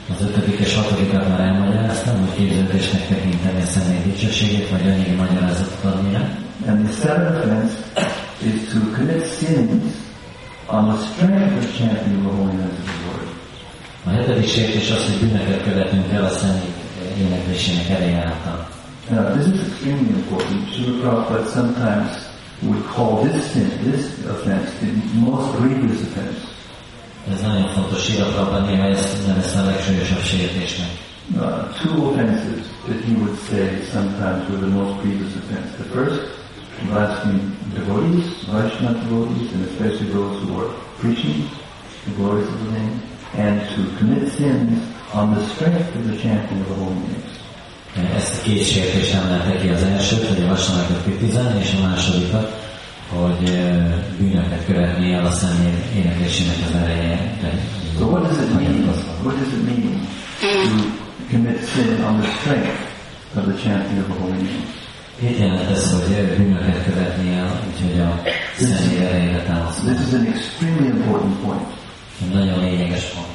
Az 0.09 0.21
ötödik 0.21 0.59
és 0.59 0.75
hatodikat 0.75 1.27
már 1.29 1.39
elmagyaráztam, 1.39 2.19
hogy 2.19 2.35
képződésnek 2.37 3.07
tekinteni 3.07 3.61
a 3.61 3.65
személy 3.65 4.01
dicsőségét, 4.05 4.69
vagy 4.69 4.81
anyagi 4.81 5.11
magyarázatot 5.11 5.83
adni 5.83 6.13
rá. 6.13 6.23
And 6.67 6.87
the 6.87 6.93
seventh 7.01 7.37
offense 7.43 7.73
is 8.49 8.69
to 8.71 8.77
commit 8.95 9.23
sins 9.37 9.83
on 10.67 10.83
the 10.91 10.97
strength 11.05 11.57
of 11.57 11.77
chanting 11.77 12.17
the 12.25 12.31
holy 12.37 12.53
names 12.59 12.77
of 12.81 12.87
the 12.91 12.99
Lord. 13.07 13.27
A 14.05 14.09
hetedik 14.09 14.47
sértés 14.49 14.91
az, 14.91 15.05
hogy 15.05 15.19
bűnöket 15.19 15.63
követünk 15.63 16.11
el 16.11 16.23
a 16.23 16.29
személy 16.29 16.73
éneklésének 17.19 17.89
által. 18.25 18.67
Now, 19.09 19.33
this 19.35 19.47
is 19.53 19.59
extremely 19.67 20.09
important. 20.19 20.73
Srila 20.73 20.99
Prabhupada 21.01 21.45
sometimes 21.57 22.30
would 22.63 22.83
call 22.85 23.23
this 23.23 23.51
sin, 23.51 23.69
this 23.83 24.25
offense, 24.25 24.69
the 24.79 24.91
most 25.19 25.57
grievous 25.57 26.01
offense. 26.01 26.39
Ez 27.31 27.41
nagyon 27.41 27.67
fontos, 27.67 28.07
néha 28.07 28.83
ezt 28.83 29.27
nevezte 29.27 29.59
a 29.59 29.65
legsúlyosabb 29.65 30.23
sértésnek. 30.23 31.09
Uh, 31.35 31.71
two 31.81 32.07
offenses 32.07 32.65
that 32.87 32.99
he 33.05 33.13
would 33.13 33.37
say 33.49 33.81
sometimes 33.91 34.49
were 34.49 34.59
the 34.59 34.67
most 34.67 35.01
grievous 35.01 35.35
offense. 35.35 35.77
The 35.77 35.83
first, 35.83 36.21
blaspheme 36.89 37.57
devotees, 37.73 38.25
Vaishnava 38.51 38.99
devotees, 38.99 39.53
and 39.53 39.65
especially 39.65 40.09
those 40.11 40.41
who 40.41 40.59
are 40.59 40.73
preaching 40.99 41.49
the 42.05 42.11
glories 42.15 42.47
of 42.47 42.65
the 42.65 42.71
name, 42.71 43.01
and 43.33 43.61
to 43.69 43.97
commit 43.97 44.31
sins 44.31 44.79
on 45.13 45.35
the 45.35 45.45
strength 45.53 45.95
of 45.95 46.07
the 46.07 46.17
chanting 46.17 46.59
of 46.61 46.67
the 46.67 46.75
holy 46.75 46.95
names. 46.95 47.40
Ezt 48.15 48.37
a 48.39 48.41
két 48.43 48.65
sértést 48.65 49.13
emelte 49.13 49.57
ki 49.61 49.67
az 49.67 49.83
elsőt, 49.83 50.27
hogy 50.27 50.43
a 50.43 50.47
vasanakat 50.47 51.03
kritizálni, 51.03 51.59
és 51.61 51.73
a 51.79 51.87
másodikat, 51.87 52.59
hogy 53.09 53.43
bűnöket 54.17 54.65
követni 54.65 55.13
el 55.13 55.25
a 55.25 55.31
személy 55.31 55.73
éneklésének 55.95 56.55
az 56.67 56.75
ereje. 56.75 57.37
So 57.97 58.05
what 58.07 58.21
does 58.27 58.37
it 58.43 58.53
mean? 58.53 58.83
What 59.23 59.35
does 59.39 59.53
it 59.53 59.63
mean 59.65 60.07
to 60.41 60.47
commit 61.31 61.59
sin 61.73 62.03
on 62.07 62.19
the 62.21 62.29
strength 62.31 62.79
of 63.35 63.43
the 63.43 63.57
chanting 63.63 63.99
of 63.99 64.05
the 64.09 64.17
holy 64.21 64.31
names? 64.31 64.79
Mit 65.19 65.37
jelent 65.39 65.69
ez, 65.69 65.91
hogy 65.91 66.35
bűnöket 66.37 66.83
követni 66.85 67.33
el, 67.33 67.59
úgyhogy 67.69 67.99
a 67.99 68.21
személy 68.57 69.05
erejére 69.05 69.43
támaszkodni? 69.43 69.93
This 69.93 70.07
is 70.07 70.13
an 70.13 70.25
extremely 70.25 70.87
important 70.87 71.35
point 71.43 71.67
Nagyon 72.33 72.59
lényeges 72.59 73.03
pont. 73.03 73.27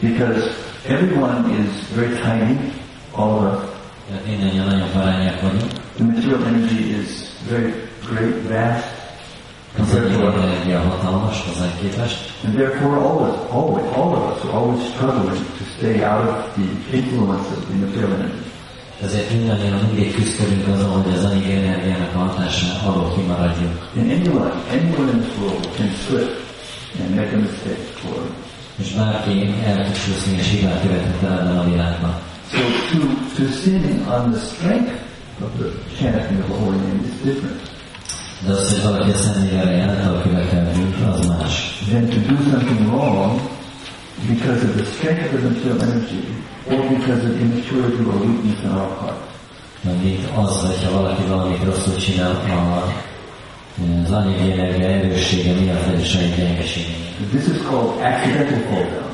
because 0.00 0.50
everyone 0.88 1.50
is 1.60 1.70
very 1.94 2.14
tiny, 2.16 2.72
all 3.14 3.30
of 3.30 3.52
us. 3.54 3.71
Tehát 4.08 4.26
mindannyian 4.26 4.66
nagyon 4.66 4.90
parányak 4.92 5.40
vagyunk. 5.40 5.70
The 5.98 6.04
material 6.04 6.44
energy 6.46 6.80
is 7.00 7.08
very 7.50 7.72
great, 8.10 8.36
vast, 8.48 9.00
Az 9.78 9.88
compared 9.90 10.12
to 10.12 10.18
anyagi 10.18 10.38
us. 10.38 10.44
energia 10.44 10.80
hatalmas 10.80 11.36
hozzánk 11.46 11.74
képest, 11.80 12.18
And 12.44 12.54
therefore 12.54 12.94
all 13.06 13.16
of 13.20 13.28
us, 13.30 13.36
always, 13.58 13.86
all 13.98 14.10
of 14.18 14.22
us 14.32 14.38
are 14.44 14.52
always 14.58 14.80
struggling 14.92 15.38
to 15.58 15.64
stay 15.76 15.96
out 16.12 16.24
of 16.32 16.36
the 16.56 16.66
influence 16.98 17.46
of 17.56 17.60
the 17.68 17.76
material 17.84 18.12
energy. 18.18 18.42
ezért 19.06 19.30
mindannyian 19.32 19.78
mindig 19.86 20.14
küzdködünk 20.14 20.66
azon, 20.74 20.90
hogy 21.02 21.12
az 21.16 21.24
anyagi 21.24 21.52
energiának 21.52 22.14
a 22.14 22.18
hatása 22.18 22.66
alól 22.86 23.08
kimaradjunk. 23.14 23.76
And 23.98 24.10
anyone, 24.16 24.50
anyone 24.76 25.10
in 25.12 25.18
this 25.20 25.34
world 25.40 25.64
can 25.76 25.90
slip 26.06 26.30
and 27.00 27.10
make 27.18 27.30
a 27.36 27.38
mistake 27.46 27.84
or 28.10 28.22
És 28.82 28.92
bárki 28.92 29.54
el 29.66 29.84
tud 29.84 29.94
csúszni 30.04 30.32
és 30.36 30.48
hibát 30.50 30.80
követhet 30.82 31.22
el 31.22 31.38
ebben 31.40 31.58
a 31.58 31.64
világban. 31.64 32.14
So 32.52 32.58
to, 32.90 32.98
to 33.36 33.48
sin 33.52 34.02
on 34.06 34.32
the 34.32 34.38
strength 34.40 34.92
of 35.40 35.50
the 35.58 35.72
chanting 35.96 36.38
of 36.40 36.48
the 36.48 36.56
holy 36.56 36.76
name 36.76 37.00
is 37.04 37.14
different 37.22 37.60
De 38.46 38.52
az, 38.52 38.70
hogy 38.72 38.82
valaki 38.82 39.10
a 39.10 39.16
személy 39.16 39.80
által 39.80 40.22
követel 40.22 40.72
az 41.12 41.26
más. 41.26 41.84
than 41.90 42.06
to 42.08 42.18
do 42.18 42.36
something 42.50 42.80
wrong 42.90 43.40
because 44.28 44.64
of 44.64 44.74
the 44.76 44.84
strength 44.84 45.34
of 45.34 45.40
the 45.40 45.48
material 45.48 45.80
energy 45.82 46.24
or 46.70 46.78
because 46.88 47.22
of 47.28 47.40
immaturity 47.40 48.02
or 48.04 48.14
weakness 48.26 48.62
in 48.64 48.70
our 48.70 48.90
heart. 48.98 49.20
Az, 50.34 50.66
hogyha 50.66 50.90
valaki 50.90 51.22
valamit 51.28 51.64
rosszul 51.64 51.96
csinál, 51.96 52.30
a, 52.30 52.92
az 54.04 54.10
anyagi 54.10 54.52
energia 54.52 54.86
erőssége 54.86 55.52
miatt 55.52 55.84
vagy 55.84 56.00
a 56.00 56.04
saját 56.04 56.36
gyengeségének. 56.36 57.28
This 57.30 57.46
is 57.46 57.62
called 57.68 57.90
accidental 58.12 58.58
fall 58.68 58.84
down. 58.90 59.11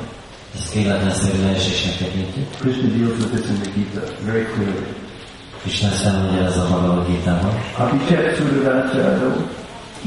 Krishna 2.59 2.89
deals 2.89 3.17
with 3.17 3.31
this 3.31 3.49
in 3.49 3.59
the 3.59 3.69
Gita 3.71 4.01
very 4.21 4.45
clearly. 4.45 4.85
Ezt 5.65 6.05
elmagyarázza 6.05 6.61
a 6.61 6.67
Bhagavad 6.67 7.07
Gita-ban. 7.07 7.53
Apichet 7.77 8.35
Sudavacharado 8.35 9.31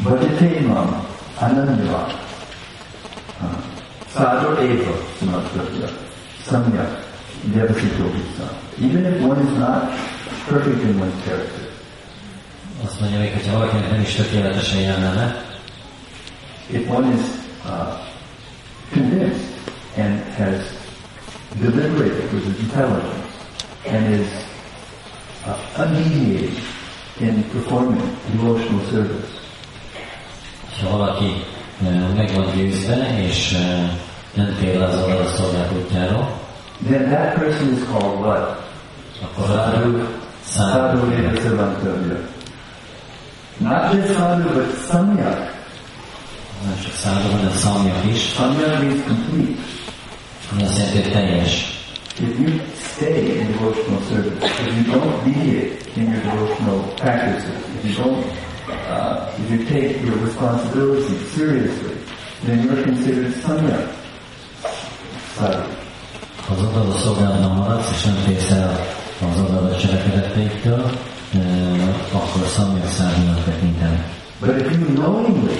Bhajatemam 0.03 1.07
Anandava 1.39 2.07
Sadhu 4.15 4.63
Eva 4.63 4.95
Samatratya 5.19 5.89
Samyak 6.47 7.05
Devasito 7.55 8.05
Visa. 8.13 8.49
Even 8.81 9.05
if 9.05 9.23
one 9.23 9.41
is 9.41 9.59
not 9.59 9.91
perfect 10.49 10.83
in 10.83 11.01
one's 11.01 11.25
character, 11.25 11.71
Azt 12.85 13.01
mondja 13.01 13.19
még, 13.19 13.33
hogyha 13.33 13.59
valakinek 13.59 13.91
nem 13.91 14.01
is 14.01 14.15
tökéletesen 14.15 14.81
if 16.71 16.89
one 16.89 17.15
is 17.15 17.21
uh, 17.65 17.95
convinced 18.93 19.52
and 19.97 20.21
has 20.39 20.65
deliberated 21.61 22.33
with 22.33 22.45
his 22.45 22.59
intelligence 22.61 23.37
and 23.87 24.15
is 24.15 24.45
uh, 25.45 25.59
in 27.21 27.43
performing 27.51 28.01
devotional 28.33 28.85
service, 28.91 29.31
ha 30.81 30.89
valaki 30.89 31.45
meg 32.17 32.35
van 32.35 32.55
győzve, 32.55 33.19
és 33.23 33.57
nem 34.35 34.57
tér 34.61 34.79
le 34.79 34.85
az 34.85 35.41
a 35.41 35.69
útjáról, 35.77 36.41
then 36.89 37.11
that 37.11 37.35
person 37.35 37.73
is 37.73 37.85
called 37.85 38.21
what? 38.21 38.63
sadhu, 39.37 40.07
Sadhu 40.45 41.01
sadhu, 41.01 41.13
Eva 41.13 41.41
Sarvantavya. 41.41 42.19
Not 43.59 43.93
just 43.93 44.15
sadhu, 44.15 44.49
but 44.55 44.67
samyak. 44.89 45.51
sadhu, 47.03 47.29
hanem 47.31 47.57
szamyak 47.57 48.05
is, 48.05 48.35
Samyak 48.37 48.81
means 48.81 49.03
complete. 49.07 49.82
If 50.61 52.39
you 52.39 52.61
stay 52.77 53.41
in 53.41 53.47
devotional 53.53 54.01
service, 54.03 54.45
if 54.45 54.77
you 54.77 54.93
don't 54.93 55.25
deviate 55.25 55.97
in 55.97 56.13
your 56.13 56.21
devotional 56.23 56.83
practices, 56.97 57.57
if 57.77 57.85
you 57.87 58.05
don't, 58.05 58.27
uh, 58.69 59.33
if 59.39 59.51
you 59.51 59.65
take 59.65 60.03
your 60.03 60.17
responsibility 60.17 61.17
seriously, 61.35 61.97
then 62.45 62.65
you're 62.65 62.83
considered 62.83 63.33
samyak 63.43 63.89
sadhu. 65.37 65.71
Az 66.51 66.59
odaadó 66.63 66.93
szolgálatban 66.99 67.57
maradsz, 67.57 67.91
és 67.93 68.05
nem 68.05 68.17
térsz 68.27 68.51
el 68.51 68.87
az 69.33 69.41
odaadó 69.41 69.77
cselekedeteiktől, 69.77 70.91
akkor 72.13 72.47
szamyak 72.47 72.89
szárnyúnak 72.89 73.45
tekintenek. 73.45 74.09
But 74.41 74.61
if 74.61 74.73
you 74.73 74.85
knowingly, 74.95 75.57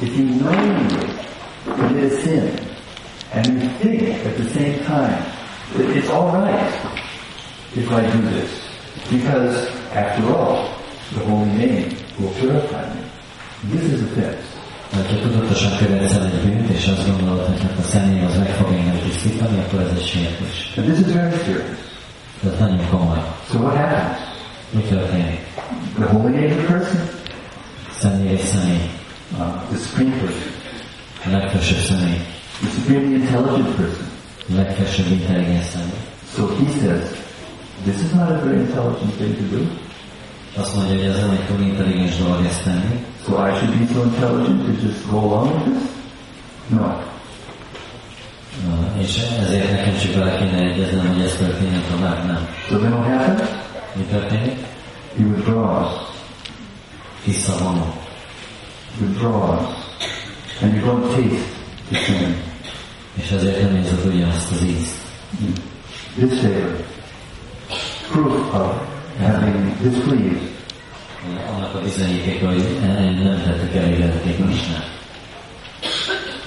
if 0.00 0.16
you 0.16 0.26
knowingly 0.38 1.06
commit 1.76 2.12
a 2.12 2.20
sin, 2.20 2.70
and 3.34 3.46
you 3.62 3.68
think 3.80 4.02
at 4.26 4.36
the 4.36 4.44
same 4.44 4.84
time 4.84 5.16
that 5.76 5.96
it's 5.96 6.10
all 6.10 6.30
right 6.32 6.72
if 7.74 7.90
I 7.90 8.00
do 8.12 8.20
this, 8.30 8.50
because 9.10 9.56
after 9.94 10.22
all, 10.34 10.68
the 11.14 11.24
holy 11.24 11.46
name 11.46 11.96
will 12.18 12.32
purify 12.40 12.84
me. 12.94 13.00
This 13.70 13.84
is 13.92 14.02
offense. 14.02 14.44
Mert 14.94 15.10
ha 15.10 15.16
tudatosan 15.16 15.76
követsz 15.76 16.12
el 16.14 16.24
egy 16.24 16.40
bűnt, 16.44 16.68
és 16.70 16.86
azt 16.86 17.06
gondolod, 17.06 17.46
hogy 17.46 17.60
hát 17.62 17.78
a 17.78 17.82
személy 17.82 18.24
az 18.24 18.36
meg 18.38 18.48
fog 18.48 18.72
engem 18.72 18.98
tisztítani, 19.02 19.58
akkor 19.58 19.80
ez 19.80 19.88
egy 19.96 20.04
sértés. 20.06 20.72
And 20.76 20.86
this 20.86 21.06
is 21.06 21.12
very 21.12 21.36
serious. 21.44 21.78
Ez 22.44 22.58
nagyon 22.58 22.88
komoly. 22.90 23.18
So 23.50 23.58
what 23.58 23.76
happens? 23.76 24.18
Mi 24.70 24.80
történik? 24.82 25.40
The 25.94 26.06
holy 26.06 26.30
name 26.30 26.46
of 26.46 26.56
the 26.56 26.66
person, 26.72 27.08
Személy 28.00 28.32
és 28.32 28.40
személy. 28.40 28.90
uh, 29.38 29.38
the 29.70 29.78
supreme 29.78 30.14
person, 30.16 30.52
A 31.24 31.28
legfelsőbb 31.30 31.78
személy. 31.78 32.20
The 32.62 32.70
supremely 32.70 33.14
intelligent 33.16 33.76
person. 33.76 34.06
A. 34.50 34.74
So 36.34 36.46
he 36.46 36.66
says, 36.80 37.02
this 37.84 38.00
is 38.02 38.14
not 38.14 38.30
a 38.32 38.38
very 38.38 38.60
intelligent 38.60 39.12
thing 39.14 39.34
to 39.36 39.42
do. 39.56 39.66
Azt 40.56 40.74
mondja, 40.76 40.94
hogy 40.96 41.04
ez 41.04 41.18
nem 41.20 41.30
egy 41.30 41.46
túl 41.46 41.60
intelligens 41.60 42.16
dolog 42.16 42.44
ezt 42.44 42.62
tenni. 42.62 43.04
So 43.24 43.32
I 43.46 43.56
should 43.56 43.78
be 43.78 43.94
so 43.94 44.02
intelligent 44.02 44.64
to 44.64 44.86
just 44.86 45.10
go 45.10 45.16
along 45.18 45.50
with 45.52 45.64
this? 45.64 45.82
No. 46.68 46.86
És 48.98 49.16
ezért 49.40 49.70
nekem 49.70 49.98
csak 49.98 50.12
bele 50.12 50.38
kéne 50.38 50.58
egyeznem, 50.58 51.06
hogy 51.06 51.22
ez 51.22 51.36
történjen 51.36 51.82
tovább, 51.90 52.26
nem. 52.26 52.48
So 52.68 52.76
then 52.78 52.92
what? 52.92 53.42
Mi 53.94 54.02
történik? 54.02 54.58
He 55.16 55.24
withdraws, 55.24 55.92
Visszavonul. 57.24 57.92
withdraws, 59.00 59.66
and 60.60 60.74
you 60.74 60.82
don't 60.84 61.02
taste 61.14 61.48
the 61.90 61.98
sin. 61.98 62.51
És 63.14 63.30
ezért 63.30 63.62
nem 63.62 63.74
érzed 63.74 64.06
ugyanazt 64.06 64.50
az 64.50 64.62
ízt. 64.62 64.96
This 66.16 66.40
favor, 66.40 66.84
proof 68.10 68.54
of 68.54 68.76
having 69.18 69.76
displeased. 69.80 70.50
Annak 71.54 71.74
a 71.74 71.80
bizonyítéka, 71.80 72.46
hogy 72.46 72.78
nem 73.22 73.42
tettük 73.44 73.74
elégedették 73.74 74.36
Krisnát. 74.36 74.90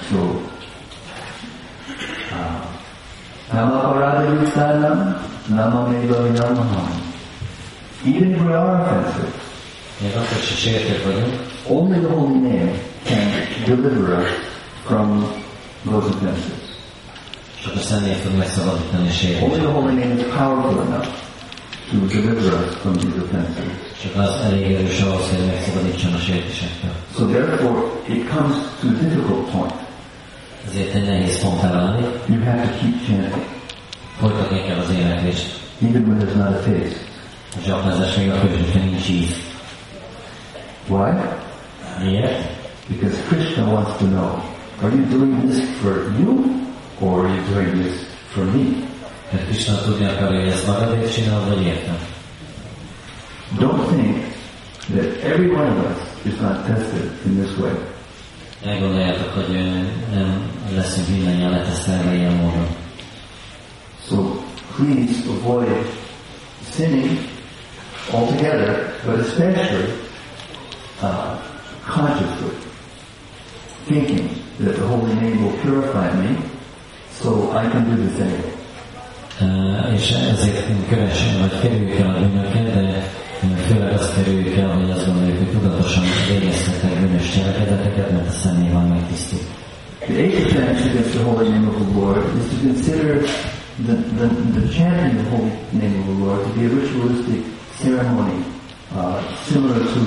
So, 0.08 0.16
uh, 0.16 0.40
Nama 3.52 3.80
Parada 3.80 4.32
Yuktanam, 4.32 5.16
Nama 5.46 5.86
Meva 5.88 6.26
Yamaham. 6.26 7.04
Even 8.04 8.30
if 8.30 8.40
we 8.40 8.58
are 8.58 8.80
offensive, 8.80 9.32
Még 10.00 10.16
akkor 10.16 10.42
se 10.42 10.54
sértők 10.54 11.04
vagyunk, 11.04 11.34
only 11.68 11.98
the 11.98 12.08
holy 12.08 12.32
name 12.32 12.72
can 13.04 13.30
deliver 13.64 14.18
us 14.18 14.28
from 14.84 15.26
those 15.86 16.06
offenses. 16.06 16.52
csak 17.62 17.74
a 17.74 17.78
személy 17.78 18.14
fog 18.22 18.36
megszabadítani 18.36 19.08
a 19.08 19.44
Only 19.44 19.58
the 19.58 19.70
holy 19.70 19.92
name 19.92 20.14
is 20.14 20.22
powerful 20.22 20.80
enough 20.86 21.08
to 21.90 21.96
deliver 22.06 22.52
us 22.60 22.74
from 22.82 22.92
these 22.92 23.20
offenses. 23.24 23.64
Csak 24.02 24.14
az 24.16 24.40
elég 24.44 24.72
erős 24.72 25.00
ahhoz, 25.00 25.28
hogy 25.30 25.46
megszabadítson 25.46 26.12
a 26.12 26.18
sértésektől. 26.18 26.90
So 27.16 27.26
therefore, 27.26 27.78
it 28.08 28.28
comes 28.34 28.54
to 28.80 28.86
a 28.88 28.92
difficult 29.02 29.50
point. 29.50 29.74
Ezért 30.68 30.94
egy 30.94 31.04
nehéz 31.04 31.40
pont 31.40 31.62
elállni, 31.62 32.06
You 32.26 32.44
have 32.44 32.62
to 32.62 32.68
keep 32.80 33.06
chanting, 33.06 33.44
folytatni 34.18 34.62
kell 34.66 34.78
az 34.78 34.90
éneklést. 34.90 35.58
even 35.82 36.02
when 36.08 36.18
there's 36.18 36.36
not 36.36 36.48
a 36.48 36.62
taste. 36.62 36.98
A 37.56 37.58
zsapázás 37.66 38.16
még 38.16 38.30
akkor 38.30 38.50
is, 38.50 38.56
hogyha 38.56 38.78
nincs 38.78 39.08
íz. 39.08 39.30
Why? 40.86 41.10
Miért? 42.02 42.48
Because 42.88 43.16
Krishna 43.28 43.64
wants 43.64 43.90
to 43.98 44.04
know, 44.04 44.55
are 44.82 44.90
you 44.90 45.04
doing 45.06 45.46
this 45.46 45.60
for 45.80 46.10
you, 46.18 46.66
or 47.00 47.26
are 47.26 47.34
you 47.34 47.42
doing 47.54 47.82
this 47.82 48.04
for 48.32 48.44
me? 48.44 48.86
Mert 49.32 49.44
Krishna 49.44 49.82
tudni 49.82 50.04
akarja, 50.04 50.40
hogy 50.40 50.48
ezt 50.48 50.66
magadért 50.66 51.14
csinálod, 51.14 51.48
vagy 51.48 51.62
értem. 51.66 51.96
Don't 53.58 53.86
think 53.88 54.16
that 54.94 55.22
every 55.22 55.50
one 55.50 55.68
of 55.68 55.84
us 55.84 56.32
is 56.32 56.40
not 56.40 56.66
tested 56.66 57.10
in 57.24 57.42
this 57.42 57.56
way. 57.58 57.72
Ne 58.64 58.78
gondoljátok, 58.78 59.32
hogy 59.32 59.52
nem 60.14 60.50
leszünk 60.74 61.08
mindannyian 61.08 61.50
letesztelve 61.50 62.14
ilyen 62.14 62.32
módon. 62.32 62.66
So 64.08 64.42
please 64.76 65.28
avoid 65.28 65.86
sinning 66.74 67.18
altogether, 68.12 68.94
but 69.04 69.18
especially 69.20 69.92
uh, 71.02 71.38
consciously 71.86 72.56
thinking 73.86 74.45
that 74.58 74.74
the 74.76 74.86
holy 74.86 75.14
name 75.14 75.42
will 75.44 75.56
purify 75.60 76.08
me, 76.22 76.36
so 77.10 77.50
I 77.52 77.68
can 77.70 77.84
do 77.90 77.96
this 78.02 78.20
anyway. 78.20 78.52
Ö, 79.40 79.92
És 79.94 80.10
ezért 80.10 80.88
kövessünk, 80.88 81.40
vagy 81.40 81.60
kerüljük 81.60 81.98
el 81.98 82.14
a 82.14 82.18
bűnöket, 82.18 82.74
de 82.74 83.10
főleg 83.66 83.92
azt 83.92 84.14
kerüljük 84.14 84.56
el, 84.56 84.68
hogy 84.68 84.90
azt 84.90 85.06
gondoljuk, 85.06 85.38
hogy 85.38 85.50
tudatosan 85.50 86.04
végezhetek 86.28 87.00
bűnös 87.00 87.30
cselekedeteket, 87.30 88.10
mert 88.10 88.28
a 88.28 88.30
személy 88.30 88.70
van 88.72 88.88
megtisztít. 88.88 89.46
The 90.06 90.14
eighth 90.14 90.46
offense 90.46 90.84
against 90.88 91.10
the 91.16 91.24
holy 91.24 91.48
name 91.48 91.66
of 91.68 91.74
the 91.74 92.00
Lord 92.00 92.22
is 92.38 92.46
to 92.50 92.56
consider 92.66 93.22
the, 93.86 93.94
the, 94.18 94.28
the 94.58 94.68
chanting 94.76 95.16
the 95.20 95.28
holy 95.30 95.50
name 95.72 95.94
of 96.00 96.06
the 96.06 96.24
Lord 96.24 96.42
to 96.44 96.50
be 96.58 96.66
a 96.66 96.70
ritualistic 96.78 97.42
ceremony 97.82 98.44
uh, 98.94 99.20
similar 99.44 99.80
to 99.94 100.00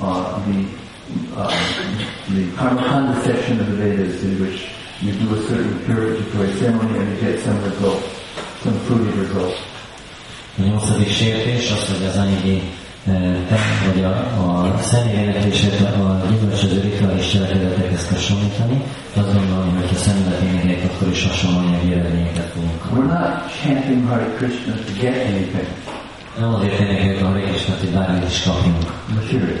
uh, 0.00 0.38
the 0.46 0.81
uh, 1.36 1.48
the 2.28 2.44
Karmakanda 2.56 3.22
section 3.22 3.60
of 3.60 3.66
the 3.66 3.76
Vedas 3.76 4.22
in 4.24 4.40
which 4.40 4.70
you 5.00 5.12
do 5.12 5.34
a 5.34 5.42
certain 5.48 5.78
purificatory 5.84 6.52
ceremony 6.58 6.98
and 6.98 7.08
you 7.10 7.20
get 7.20 7.40
some 7.40 7.62
result, 7.64 8.02
some 8.62 8.78
fruity 8.86 9.18
result. 9.18 9.54
A 10.58 10.62
nyolcadik 10.62 11.08
sértés 11.08 11.70
az, 11.70 11.88
hogy 11.88 12.06
az 12.06 12.16
anyagi 12.16 12.62
ö, 13.06 13.12
te, 13.48 13.58
vagy 13.86 14.04
a, 14.04 14.14
a 14.74 14.78
személyéneklését 14.82 15.80
a 15.80 16.20
gyümölcsöző 16.30 16.80
rituális 16.80 17.30
cselekedetekhez 17.30 18.08
hasonlítani. 18.08 18.82
Azt 19.16 19.32
gondolom, 19.34 19.76
hogy 19.76 19.88
ha 19.88 19.96
szemület 19.96 20.40
éneklik, 20.40 20.84
akkor 20.84 21.08
is 21.08 21.26
hasonló 21.26 21.58
anyagi 21.58 21.92
eredményeket 21.92 22.52
fogunk. 22.52 22.82
We're 22.92 23.18
not 23.18 23.52
chanting 23.62 24.08
Hare 24.08 24.34
Krishna 24.36 24.74
to 24.74 24.92
get 25.00 25.16
anything 25.26 25.66
Nem 26.38 26.54
azért 26.54 26.80
énekeljük 26.80 27.22
a 27.22 27.26
Hare 27.26 27.40
Krishnát, 27.40 27.78
hogy 27.78 27.90
bármit 27.90 28.28
is 28.28 28.42
kapjunk 28.42 28.84
material. 29.14 29.60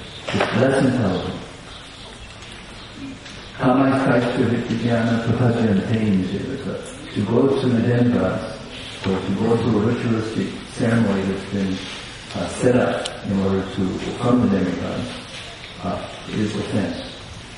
It's 0.27 0.55
less 0.61 0.85
intelligent. 0.85 1.41
Kamaikaisha 3.57 4.43
Vityana 4.49 5.23
Prapajan 5.25 5.87
Pain 5.89 6.27
To 7.13 7.21
go 7.25 7.61
to 7.61 7.69
demigods, 7.69 8.57
or 9.05 9.19
to 9.19 9.31
go 9.35 9.57
to 9.57 9.69
a 9.77 9.81
ritualistic 9.81 10.47
ceremony 10.73 11.21
that's 11.23 11.51
been 11.51 11.77
uh, 12.35 12.47
set 12.47 12.75
up 12.75 13.07
in 13.25 13.39
order 13.41 13.63
to 13.75 13.83
become 13.99 14.49
the 14.49 14.59
demigods 14.59 15.09
uh, 15.83 16.07
is 16.29 16.55
offense. 16.55 17.11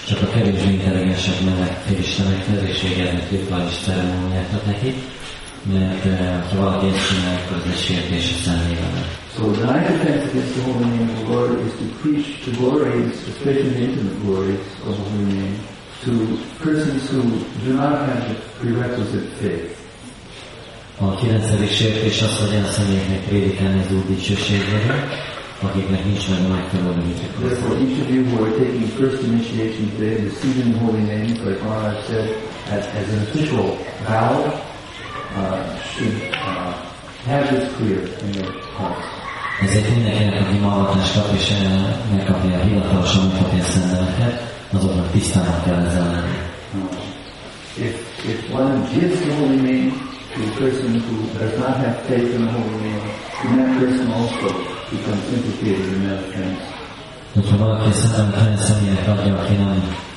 Csak 0.08 0.22
a 0.22 0.28
kevésbé 0.28 0.72
intelligensek 0.72 1.44
mennek 1.44 1.78
fél 1.86 1.98
Istenekhez, 1.98 2.64
és 2.64 2.82
végeznek 2.82 3.30
rituális 3.30 3.80
ceremóniákat 3.84 4.66
neki, 4.66 4.94
mert 5.72 6.06
eh, 6.06 6.44
ha 6.50 6.56
valaki 6.62 6.88
ezt 6.88 7.08
csinál, 7.10 7.42
akkor 7.46 7.58
ez 7.58 7.72
egy 7.72 7.80
sértés 7.80 8.26
a. 8.48 9.22
So 9.36 9.52
the 9.52 9.66
ninth 9.72 9.92
offense 9.96 10.24
against 10.30 10.54
the 10.56 10.64
holy 10.64 10.80
name 10.80 11.02
of 11.02 11.20
the 11.20 11.34
Lord 11.34 11.52
is 11.68 11.74
to 11.82 11.86
preach 12.02 12.28
the 12.46 12.52
glories, 12.60 13.14
especially 13.34 13.70
the 13.70 13.84
intimate 13.88 14.20
glories 14.26 14.66
of 14.88 14.94
the 15.00 15.06
holy 15.12 15.26
name, 15.34 15.56
to 16.06 16.12
persons 16.66 17.02
who 17.12 17.22
do 17.66 17.72
not 17.82 17.96
have 18.08 18.22
the 18.30 18.36
prerequisite 18.60 19.30
faith. 19.42 19.82
A 21.00 21.16
kilencedik 21.16 21.72
sértés 21.72 22.22
az, 22.22 22.40
hogy 22.40 22.50
olyan 22.50 22.72
személyeknek 22.72 23.20
prédikálni 23.28 23.80
az 23.80 23.92
Úr 23.92 24.06
akiknek 25.62 26.06
nincs 26.06 26.30
meg 26.30 26.40
a 26.46 26.48
megfelelő 26.48 27.02
hitük. 27.06 27.32
Therefore, 27.40 27.76
each 27.80 28.02
of 28.02 28.10
you 28.10 28.24
who 28.24 28.44
are 28.44 28.52
taking 28.52 28.88
first 29.00 29.24
initiation 29.24 29.90
today, 29.96 30.16
receiving 30.30 30.74
the 30.74 30.80
holy 30.86 31.02
name, 31.02 31.30
like 31.46 31.64
Maharaj 31.64 32.06
said, 32.08 32.28
as, 32.76 32.86
as 33.02 33.08
an 33.14 33.20
official 33.28 33.78
vow, 34.08 34.34
uh, 35.36 35.80
should 35.82 36.16
uh, 36.34 36.72
have 37.26 37.50
this 37.50 37.72
clear 37.76 38.00
in 38.24 38.34
your 38.34 38.52
hearts. 38.78 39.08
Ezért 39.62 39.96
mindenkinek, 39.96 40.42
aki 40.42 40.58
ma 40.58 40.72
avatást 40.74 41.14
kap 41.14 41.34
és 41.36 41.52
megkapja 42.12 42.60
hivatalosan 42.60 43.28
megkapja 43.28 43.60
a 43.60 43.64
szendeleket, 43.64 44.36
azoknak 44.74 45.12
tisztának 45.12 45.64
kell 45.64 45.86
ezzel 45.86 46.12
lenni. 46.12 46.38
If, 47.78 47.96
if 48.28 48.54
one 48.54 48.88
gives 48.94 49.20
the 49.20 49.34
holy 49.36 49.56
name 49.56 49.92
to 50.34 50.40
a 50.44 50.54
person 50.60 50.92
who 51.06 51.16
does 51.40 51.58
not 51.58 51.76
have 51.84 51.96
faith 52.08 52.30
in 52.36 52.42
the 52.46 52.52
holy 52.52 52.78
name, 52.86 53.04
then 53.42 53.54
that 53.58 53.72
person 53.80 54.08
also 54.12 54.48
becomes 54.90 55.24
implicated 55.36 55.88
in 55.94 56.08
that 56.08 56.20
offense. 56.28 56.62
Hogyha 57.34 57.58
valaki 57.58 57.90
a 57.90 57.92
szentelmet 57.92 58.42
olyan 58.42 58.58
személynek 58.58 59.08
adja, 59.08 59.38
aki 59.40 59.54
nem 59.54 59.96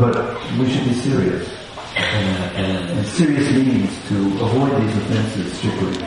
But 0.00 0.16
we 0.58 0.70
should 0.70 0.84
be 0.84 0.94
serious. 0.94 1.48
And 1.96 3.06
serious 3.06 3.50
means 3.52 3.90
to 4.08 4.16
avoid 4.44 4.72
these 4.82 4.96
offenses 4.96 5.58
strictly. 5.58 6.06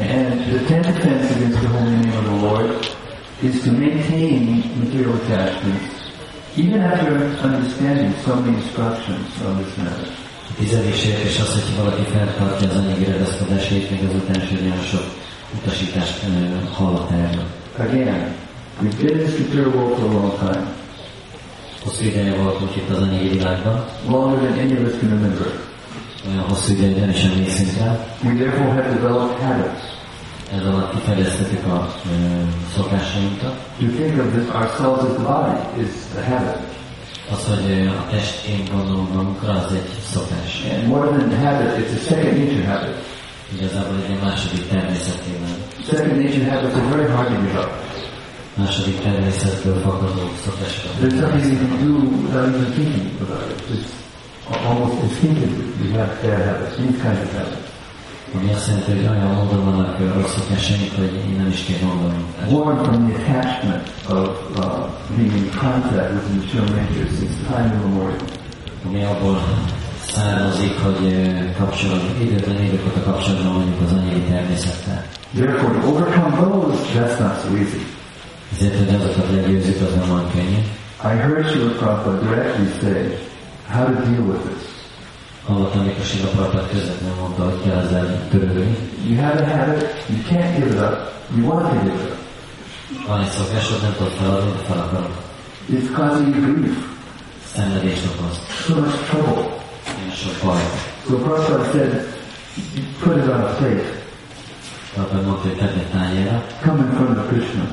And 0.00 0.52
the 0.52 0.60
tenth 0.68 0.88
offense 0.88 1.30
against 1.36 1.60
the 1.62 1.68
holy 1.68 1.96
name 1.96 2.12
of 2.18 2.24
the 2.24 2.36
Lord 2.46 2.70
is 3.42 3.62
to 3.64 3.72
maintain 3.72 4.62
material 4.78 5.14
attachments 5.22 5.94
even 6.56 6.80
after 6.80 7.14
understanding 7.40 8.12
so 8.24 8.36
many 8.36 8.56
instructions 8.58 9.42
on 9.42 9.62
this 9.62 9.76
matter. 9.78 10.12
A 10.60 10.62
tizedik 10.62 10.94
sértés 10.94 11.40
az, 11.40 11.52
hogy 11.52 11.76
valaki 11.76 12.02
feltartja 12.02 12.68
az 12.68 12.76
anyagi 12.76 13.04
ragaszkodásait, 13.04 13.90
még 13.90 14.00
azután 14.08 14.42
is, 14.42 14.60
olyan 14.60 14.82
sok 14.82 15.04
utasítást 15.56 16.24
hallott 16.72 17.10
erről. 17.10 17.46
Again, 17.78 18.34
we've 18.82 18.96
been 19.02 19.18
in 19.18 19.24
this 19.24 19.38
material 19.38 19.70
world 19.74 19.98
for 19.98 20.08
a 20.08 20.12
long 20.12 20.38
time, 20.38 20.66
Hosszú 21.84 22.04
ideje 22.04 22.34
voltunk 22.42 22.76
itt 22.76 22.90
az 22.90 23.02
anyagi 23.02 23.28
világban, 23.28 23.84
longer 24.08 24.38
than 24.38 24.58
any 24.58 24.72
of 24.72 24.92
us 24.92 24.98
can 25.00 25.08
remember. 25.08 25.46
olyan 26.28 26.42
hosszú 26.48 26.72
ideje, 26.72 26.96
nem 27.00 27.10
is 27.10 27.22
emlékszünk 27.22 27.76
rá. 27.78 28.06
We 28.24 28.34
therefore 28.34 28.72
have 28.72 28.88
developed 28.94 29.36
habits. 29.42 29.82
Ez 30.56 30.66
alatt 30.66 30.90
kifejeztetük 30.94 31.64
a 31.66 31.94
ö, 32.06 32.14
szokásainkat. 32.74 33.54
To 33.78 33.86
think 33.86 34.18
of 34.24 34.32
this 34.32 34.48
ourselves 34.54 35.02
as 35.08 35.12
the 35.16 35.22
body 35.22 35.82
is 35.82 35.90
a 36.18 36.22
habit. 36.30 36.79
Az, 37.32 37.44
hogy 37.44 37.86
a 37.86 38.06
testként 38.10 38.70
gondolunk 38.74 39.14
magunkra, 39.14 39.52
az 39.52 39.72
egy 39.72 39.90
szokás. 40.12 40.52
And 40.74 40.86
more 40.86 41.06
than 41.06 41.30
habit, 41.44 41.70
it's 41.78 41.94
a 42.00 42.02
second 42.08 42.38
nature 42.38 42.66
habit. 42.72 42.96
Igazából 43.54 43.96
egy 44.08 44.20
második 44.22 44.68
természetében. 44.68 45.54
Second 45.90 46.16
nature 46.22 46.50
habits 46.50 46.74
are 46.74 46.88
very 46.96 47.08
hard 47.14 47.28
to 47.28 47.40
give 47.40 47.58
up. 47.58 47.70
Második 48.54 49.00
természetből 49.00 49.80
fakadó 49.80 50.24
szokásokat. 50.44 50.92
There's 51.00 51.18
something 51.20 51.44
you 51.52 51.58
can 51.62 51.78
do 51.86 51.92
without 52.24 52.46
even 52.54 52.72
thinking 52.72 53.06
about 53.20 53.46
it. 53.52 53.60
It's 53.74 53.90
almost 54.66 55.02
instinctively 55.02 55.66
you 55.82 55.90
have 55.98 56.10
bad 56.22 56.40
habits, 56.46 56.76
these 56.76 56.98
kinds 57.02 57.20
of 57.26 57.32
habits. 57.38 57.69
Born 58.32 58.48
from 62.84 63.08
the 63.08 63.14
attachment 63.16 63.82
of 64.08 64.56
uh, 64.56 64.88
being 65.16 65.32
in 65.32 65.50
contact 65.50 66.14
with 66.14 66.24
the 66.28 66.34
material 66.38 66.68
nature 66.76 67.10
since 67.10 67.34
time 67.48 67.72
immemorial. 67.72 68.18
Ami 68.86 69.04
abból 69.04 69.38
származik, 70.06 70.78
hogy 70.78 71.30
kapcsolatban, 71.58 72.20
időben 72.20 72.56
évek 72.56 72.86
óta 72.86 73.02
kapcsolatban 73.02 73.54
vagyunk 73.54 73.80
az 73.80 73.92
anyagi 73.92 74.20
természettel. 74.20 75.04
Therefore, 75.34 75.80
to 75.80 75.86
overcome 75.88 76.36
those, 76.36 76.78
that's 76.94 77.18
not 77.18 77.40
so 77.42 77.54
easy. 77.56 77.86
Ezért, 78.52 78.78
hogy 78.78 78.94
azokat 78.94 79.30
legyőzzük, 79.30 79.82
az 79.82 79.94
nem 79.94 80.10
olyan 80.10 80.30
könnyű. 80.32 80.58
I 81.02 81.16
heard 81.16 81.48
Srila 81.48 81.70
Prabhupada 81.70 82.18
directly 82.18 82.66
say 82.80 83.18
how 83.68 83.84
to 83.84 83.92
deal 83.92 84.22
with 84.22 84.44
this. 84.44 84.69
You 89.06 89.16
have 89.16 89.40
a 89.40 89.44
habit, 89.46 89.82
you 90.08 90.22
can't 90.28 90.56
give 90.56 90.70
it 90.72 90.78
up, 90.78 91.12
you 91.34 91.44
want 91.44 91.66
to 91.68 91.74
give 91.84 91.94
it 91.94 92.10
up. 92.10 92.18
Van 93.06 93.20
egy 93.20 93.30
szokásod, 93.30 93.82
nem 93.82 93.94
tudod 93.96 94.12
feladni, 94.12 94.50
de 94.52 94.58
fel 94.58 94.78
akarod. 94.78 95.10
It's 95.68 95.90
causing 95.94 96.34
you 96.34 96.54
grief, 96.54 96.76
Szenvedést 97.54 98.04
okoz. 98.06 98.36
so 98.66 98.74
much 98.74 98.96
trouble. 99.08 99.42
Nagyon 99.96 100.14
sok 100.22 100.36
baj. 100.44 100.60
So 101.08 101.16
Prabhupada 101.16 101.64
said, 101.72 101.92
put 103.02 103.16
it 103.16 103.28
on 103.28 103.40
a 103.40 103.54
plate, 103.58 104.02
Prabhupád 104.94 105.24
mondta, 105.26 105.42
hogy 105.48 105.56
tedd 105.56 105.68
egy 105.78 105.86
tányérra, 105.92 106.44
come 106.62 106.78
in 106.84 106.90
front 106.90 107.18
of 107.18 107.26
Krishna, 107.28 107.64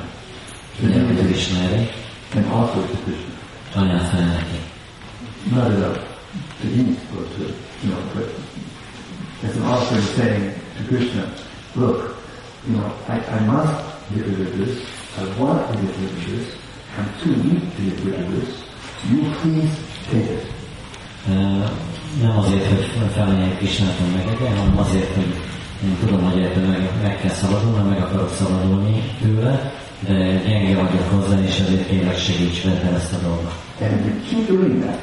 mindenkit 0.80 1.22
ő 1.24 1.28
ismeri, 1.28 1.90
and 2.34 2.44
offer 2.52 2.82
to 2.90 2.96
Krishna. 3.04 3.32
anyát 3.74 4.08
fel 4.08 4.26
neki. 4.26 4.58
Not 5.50 5.68
up 5.88 5.96
to 6.60 6.66
eat 6.76 6.98
or 7.16 7.24
to, 7.36 7.42
you 7.82 7.90
know, 7.90 8.02
but 8.14 8.28
as 9.42 9.56
an 9.56 9.62
offering 9.64 10.02
saying 10.16 10.54
to 10.76 10.84
Krishna, 10.88 11.30
look, 11.76 12.16
you 12.66 12.76
know, 12.76 12.92
I, 13.08 13.16
I 13.36 13.40
must 13.46 13.84
get 14.14 14.26
rid 14.26 14.40
of 14.40 14.58
this, 14.58 14.86
I 15.18 15.22
want 15.40 15.66
to 15.68 15.74
get 15.82 15.96
rid 15.96 16.10
of 16.10 16.26
this, 16.30 16.54
I'm 16.98 17.08
too 17.22 17.34
weak 17.42 17.76
to 17.76 17.82
get 17.82 17.98
rid 18.04 18.20
of 18.20 18.28
this, 18.34 18.50
you 19.10 19.20
please 19.40 19.74
take 20.10 20.30
it. 20.30 20.46
Ö, 21.28 21.32
Nem 22.22 22.38
azért, 22.38 22.66
hogy 22.68 23.10
felmenjek 23.14 23.58
Krisnáton 23.58 24.08
meg 24.10 24.36
hanem 24.36 24.78
azért, 24.78 25.14
hogy 25.14 25.34
én 25.84 25.96
tudom, 26.00 26.30
hogy 26.30 26.42
ettől 26.42 26.66
meg, 26.66 26.90
meg 27.02 27.20
kell 27.20 27.30
szabadulnom, 27.30 27.88
meg 27.88 28.02
akarok 28.02 28.34
szabadulni 28.38 29.02
tőle, 29.20 29.72
de 30.00 30.14
gyenge 30.46 30.74
vagyok 30.74 31.10
hozzá, 31.10 31.40
és 31.42 31.58
ezért 31.58 31.88
kérlek 31.88 32.18
segíts 32.18 32.62
velem 32.64 32.94
ezt 32.94 33.12
a 33.12 33.16
dolgot. 33.16 33.54
And 33.80 34.04
you 34.04 34.14
keep 34.28 34.46
doing 34.48 34.82
that, 34.82 35.00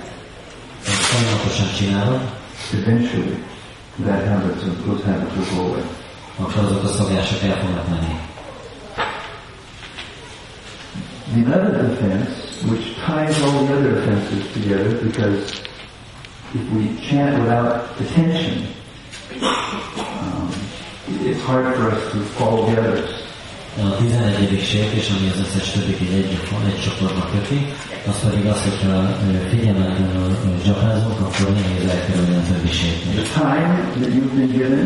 folyamatosan 0.82 1.68
csinálom, 1.78 2.22
eventually 2.74 3.36
that 4.06 4.28
habit, 4.28 4.64
will- 4.64 4.82
those 4.86 5.04
habits 5.06 5.36
will 5.36 5.50
go 5.56 5.62
away. 5.70 5.84
akkor 6.40 6.64
azok 6.64 6.84
a 6.84 6.88
szokások 6.88 7.42
el 7.44 7.58
fognak 7.60 7.88
menni. 7.90 8.16
The 11.34 11.42
eleventh 11.46 11.92
offense, 11.92 12.30
which 12.70 12.86
ties 13.06 13.42
all 13.42 13.66
the 13.66 13.74
other 13.74 13.98
offenses 13.98 14.44
together, 14.54 14.90
because 15.02 15.62
if 16.54 16.64
we 16.76 16.84
chant 17.10 17.40
without 17.40 17.90
attention, 18.00 18.68
um, 19.42 20.50
it's 21.26 21.42
hard 21.42 21.76
for 21.76 21.92
us 21.92 22.12
to 22.12 22.18
follow 22.38 22.66
the 22.72 22.80
others. 22.82 23.10
A 23.78 23.98
11. 24.00 24.60
sértés, 24.64 25.10
ami 25.10 25.30
az 25.30 25.40
összes 25.40 25.72
többit 25.72 26.02
így 26.02 26.14
egy, 26.14 26.40
egy 26.68 26.82
csoportba 26.84 27.30
köti, 27.32 27.66
az 28.08 28.30
pedig 28.30 28.46
az, 28.46 28.62
hogyha 28.64 29.18
figyelmetlenül 29.50 30.30
ö, 30.30 30.64
zsapázunk, 30.66 31.20
akkor 31.20 31.50
nehéz 31.54 31.90
elkerülni 32.90 33.16
The 33.22 33.28
time 33.42 33.72
that 34.02 34.12
you've 34.16 34.34
been 34.40 34.52
given 34.60 34.84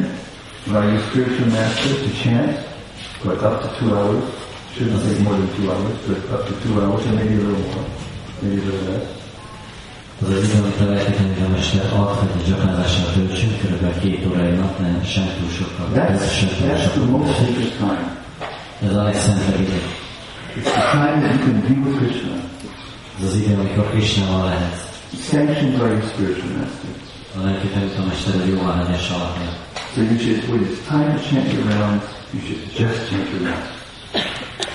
by 0.73 0.81
your 0.91 1.01
spiritual 1.09 1.47
master 1.57 1.91
to 2.03 2.09
chant, 2.21 2.53
like 3.29 3.41
up 3.49 3.55
to 3.63 3.67
two 3.77 3.89
hours, 3.97 4.23
shouldn't 4.73 5.01
take 5.05 5.19
more 5.27 5.35
than 5.39 5.49
two 5.57 5.67
hours, 5.73 5.95
but 6.07 6.19
up 6.35 6.41
to 6.47 6.53
two 6.63 6.73
hours, 6.81 7.01
or 7.07 7.13
maybe 7.19 7.35
a 7.41 7.43
little 7.47 7.65
more, 7.71 7.85
maybe 8.41 8.59
a 8.61 8.65
little 8.69 8.85
less. 8.91 9.07
Az 10.21 10.29
az 10.29 10.43
idő, 10.43 10.59
amit 10.61 10.79
lelketlenül 10.79 11.45
a 11.45 11.49
mester 11.49 11.85
ad, 11.99 12.09
hogy 12.19 12.41
a 12.41 12.45
zsapázással 12.47 13.11
töltsünk, 13.13 13.53
kb. 13.61 13.99
két 13.99 14.25
órai 14.27 14.51
nap, 14.51 14.79
nem 14.79 15.03
sem 15.03 15.25
túl 15.37 15.49
sokkal. 15.59 15.87
That's, 15.95 16.31
sem 16.39 16.49
túl 16.57 16.67
that's 16.67 16.91
the 16.91 17.05
most 17.05 17.33
sacred 17.37 17.71
time. 17.77 18.07
Ez 18.87 18.95
a 18.95 19.03
legszentebb 19.03 19.59
idő. 19.59 19.79
It's 20.57 20.71
the 20.71 20.85
time 20.91 21.17
that 21.21 21.31
you 21.33 21.39
can 21.45 21.61
be 21.67 21.89
with 21.89 21.97
Krishna, 21.97 22.33
Ez 23.19 23.25
az 23.27 23.35
idő, 23.35 23.53
amikor 23.53 23.89
Krisnával 23.89 24.45
lehet. 24.45 24.75
sanctioned 25.31 25.77
by 25.79 25.87
your 25.93 26.03
spiritual 26.11 26.51
master. 26.57 26.89
So 29.95 30.01
you 30.01 30.17
should, 30.19 30.49
when 30.49 30.63
it's 30.65 30.85
time 30.87 31.17
to 31.17 31.23
chant 31.29 31.53
your 31.53 31.63
rounds, 31.63 32.03
you 32.33 32.39
should 32.41 32.61
just 32.79 33.09
chant 33.09 33.29
your 33.31 33.41
rounds. 33.49 33.69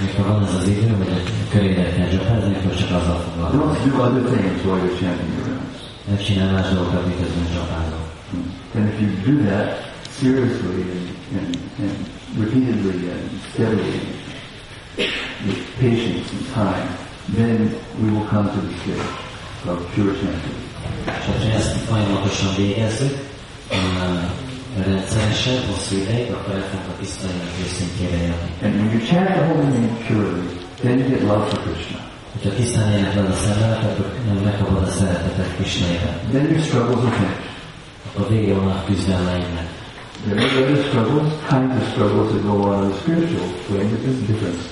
Mikor 0.01 0.27
van 0.27 0.43
ez 0.45 0.55
az 0.55 0.69
idő, 0.69 0.89
hogy 0.99 1.09
a 1.09 1.49
körédet 1.51 1.97
foglalkozni. 3.25 3.59
Don't 3.59 3.91
do 3.91 4.03
other 4.03 4.23
things 4.33 4.65
while 4.65 4.79
you're 4.85 4.99
chanting 5.01 5.31
your 5.37 5.47
rounds. 5.47 5.79
And 8.75 8.85
if 8.93 8.97
you 9.01 9.09
do 9.29 9.35
that 9.51 9.69
seriously 10.21 10.83
and, 10.95 11.07
and, 11.39 11.57
and 11.85 11.97
repeatedly 12.39 13.11
and 13.11 13.31
steadily, 13.53 14.01
with 15.47 15.61
patience 15.79 16.27
and 16.33 16.45
time, 16.55 16.89
then 17.37 17.59
we 18.01 18.11
will 18.11 18.27
come 18.27 18.47
to 18.55 18.61
the 18.67 18.75
stage 18.81 19.11
of 19.67 19.77
pure 19.95 20.15
chanting. 20.15 20.64
És 21.07 21.51
ha 21.51 21.57
ezt 21.59 21.77
folyamatosan 21.77 22.55
végezzük, 22.57 23.15
uh, 23.71 24.45
rendszeresen, 24.83 25.57
hosszú 25.71 25.95
ideig, 25.97 26.31
akkor 26.33 26.55
el 26.55 26.67
fogunk 26.71 26.89
a 26.93 26.99
tiszteletnek 27.01 27.55
őszintjére 27.65 28.17
jönni. 28.17 28.51
And 28.65 28.73
when 28.79 28.91
you 28.95 29.01
chant 29.09 29.29
the 29.37 29.45
holy 29.49 29.67
name 29.75 29.93
purely, 30.07 30.47
then 30.83 30.99
you 30.99 31.09
get 31.09 31.23
love 31.31 31.45
for 31.51 31.59
Krishna. 31.65 31.99
Hogyha 32.33 32.53
tisztán 32.59 32.93
énekled 32.93 33.31
a 33.31 33.39
szemelet, 33.47 33.83
akkor 33.89 34.07
megkapod 34.45 34.83
a 34.83 34.91
szeretetet 34.99 35.51
Krishna 35.57 35.87
iránt. 35.97 36.21
Then 36.33 36.45
your 36.53 36.63
struggles 36.69 37.01
will 37.03 37.15
finish. 37.19 37.43
Akkor 38.09 38.29
vége 38.29 38.55
van 38.55 38.71
a 38.71 38.85
küzdelmeimnek. 38.87 39.69
There 40.27 40.41
are 40.41 40.61
other 40.63 40.85
struggles, 40.89 41.29
kinds 41.49 41.75
of 41.81 41.85
struggles 41.93 42.29
that 42.33 42.43
go 42.43 42.55
on 42.69 42.85
in 42.85 42.91
the 42.91 42.99
spiritual 43.03 43.47
plane, 43.67 43.89
but 43.93 44.01
there's 44.05 44.21
a 44.25 44.27
difference. 44.33 44.63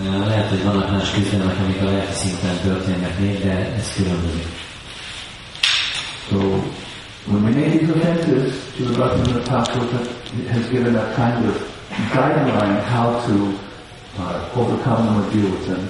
Uh, 0.00 0.26
Lehet, 0.26 0.48
hogy 0.48 0.62
vannak 0.64 0.90
más 0.90 1.10
küzdelmek, 1.10 1.58
amik 1.64 1.80
a 1.82 1.84
lelki 1.84 2.12
szinten 2.12 2.56
történnek 2.62 3.18
még, 3.18 3.44
de 3.44 3.74
ez 3.78 3.92
különbözik. 3.96 4.46
So 6.28 6.38
when 7.26 7.44
we 7.44 7.50
make 7.52 7.80
these 7.80 7.90
offenses, 7.90 8.52
Srila 8.74 8.94
Bhaktivinoda 8.96 9.44
Thakur 9.44 9.84
has 10.48 10.68
given 10.70 10.96
a 10.96 11.14
kind 11.14 11.44
of 11.46 11.54
guideline 12.12 12.82
how 12.84 13.20
to 13.26 13.58
uh, 14.18 14.50
overcome 14.54 15.06
them 15.06 15.16
or 15.20 15.30
deal 15.32 15.50
with 15.50 15.66
them. 15.66 15.88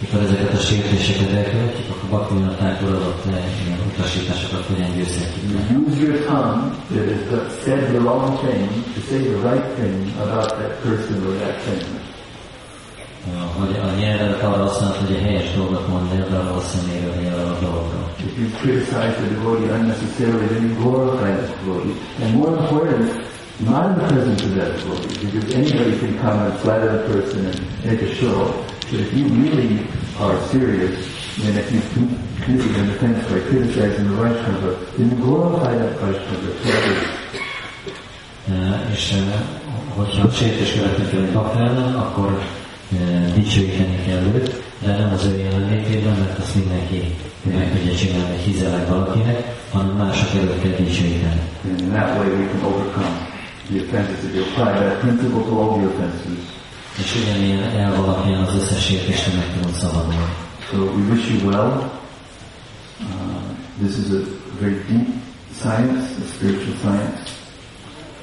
Mikor 0.00 0.20
ezeket 0.22 0.52
a 0.52 0.56
sértéseket 0.56 1.30
elkövetjük, 1.30 1.90
akkor 1.90 2.08
Bhaktivinoda 2.08 2.54
Thakur 2.54 2.88
adott 2.88 3.24
le 3.24 3.42
ilyen 3.64 3.80
utasításokat, 3.86 4.64
hogyan 4.66 4.90
meg. 4.90 5.06
You 5.70 5.78
use 5.88 6.00
your 6.02 6.24
tongue 6.26 6.72
that 6.94 7.06
has 7.30 7.62
said 7.64 7.90
the 7.92 7.98
wrong 7.98 8.38
thing 8.38 8.68
to 8.94 9.00
say 9.08 9.18
the 9.18 9.38
right 9.48 9.66
thing 9.78 10.12
about 10.22 10.48
that 10.58 10.82
person 10.82 11.26
or 11.26 11.34
that 11.38 11.56
thing. 11.60 12.03
Hogy 13.32 13.76
a 13.82 14.00
nyelvedet 14.00 14.42
arra 14.42 14.62
használod, 14.62 14.96
hogy 14.96 15.16
a 15.16 15.20
helyes 15.20 15.54
dolgot 15.54 15.88
mondani, 15.88 16.24
de 16.30 16.36
arra 16.36 16.52
vagy 16.52 17.28
arra 17.32 17.68
a. 17.68 18.12
If 18.26 18.38
you 18.38 18.48
criticize 18.60 19.14
the 19.20 19.28
devotee 19.28 19.70
unnecessarily, 19.78 20.46
then 20.46 20.62
you 20.68 20.74
glorify 20.82 21.30
the 21.32 21.46
devotee. 21.64 21.96
And 22.22 22.34
more 22.34 22.56
important, 22.56 23.10
not 23.58 23.84
in 23.86 23.94
the 23.98 24.06
presence 24.12 24.42
of 24.44 24.54
that 24.54 24.70
devotee, 24.76 25.16
because 25.24 25.54
anybody 25.54 25.98
can 25.98 26.18
come 26.18 26.38
and 26.46 26.52
flatter 26.62 26.90
a 27.00 27.02
person 27.12 27.46
and 27.46 27.60
make 27.84 28.02
a 28.02 28.14
show. 28.14 28.38
But 28.90 29.00
if 29.00 29.10
you 29.16 29.24
really 29.42 29.86
are 30.20 30.36
serious, 30.52 30.94
then 31.42 31.56
if 31.56 31.72
you 31.72 31.80
committed 32.44 32.76
an 32.76 32.90
offense 32.90 33.20
by 33.30 33.40
criticizing 33.48 34.06
the 34.08 34.16
Vaishnava, 34.20 34.70
then 34.96 35.10
you 35.10 35.16
glorify 35.24 35.72
that 35.80 35.92
Vaishnava. 36.00 36.50
Uh, 38.46 38.92
És 38.92 39.12
uh, 39.12 39.34
hogyha 39.96 40.30
sértés 40.30 40.72
követünk 40.72 41.34
el 41.34 41.96
akkor 41.96 42.38
dicsőíteni 43.34 44.02
kell 44.06 44.22
őt, 44.34 44.62
de 44.78 44.96
nem 44.96 45.12
az 45.12 45.24
ő 45.24 45.38
jelenlétében, 45.38 46.18
mert 46.18 46.38
azt 46.38 46.54
mindenki 46.54 47.14
meg 47.42 47.72
tudja 47.72 47.94
csinálni, 47.94 48.30
hogy 48.30 48.44
hizeleg 48.44 48.88
valakinek, 48.88 49.56
hanem 49.72 49.96
mások 49.96 50.28
előtt 50.34 50.62
kell 50.62 50.86
dicsőíteni. 50.86 51.40
In 51.78 51.88
that 51.92 52.18
way 52.18 52.28
we 52.28 52.46
can 52.50 52.64
overcome 52.64 53.32
the 53.68 53.80
offenses. 53.80 54.24
If 54.24 54.34
you 54.34 54.44
apply 54.44 54.72
that 54.84 54.98
principle 55.00 55.42
to 55.42 55.58
all 55.60 55.78
the 55.78 55.86
offenses. 55.86 56.38
És 56.98 57.14
ugyanilyen 57.22 57.62
elv 57.62 57.98
alapján 57.98 58.42
az 58.42 58.54
összes 58.54 58.84
sértésre 58.84 59.32
meg 59.36 59.52
tudunk 59.54 59.76
szabadulni. 59.76 60.34
So 60.70 60.76
we 60.76 61.02
wish 61.12 61.30
you 61.30 61.50
well. 61.50 61.90
Uh, 63.00 63.42
this 63.82 63.96
is 63.98 64.10
a 64.10 64.20
very 64.60 64.78
deep 64.88 65.06
science, 65.60 66.04
a 66.22 66.26
spiritual 66.34 66.76
science. 66.78 67.22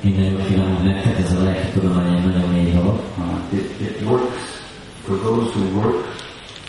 Minden 0.02 0.24
jót 0.32 0.48
kívánok 0.48 0.84
nektek, 0.84 1.20
ez 1.20 1.32
a 1.32 1.44
lelki 1.44 1.68
tudomány 1.74 2.16
egy 2.16 2.26
nagyon 2.26 2.50
mély 2.50 2.72
dolog. 2.72 3.00
Uh, 3.18 3.60
it, 3.60 3.80
it 3.80 4.02
works 4.06 4.61
for 5.06 5.16
those 5.18 5.54
who 5.54 5.80
work 5.80 6.06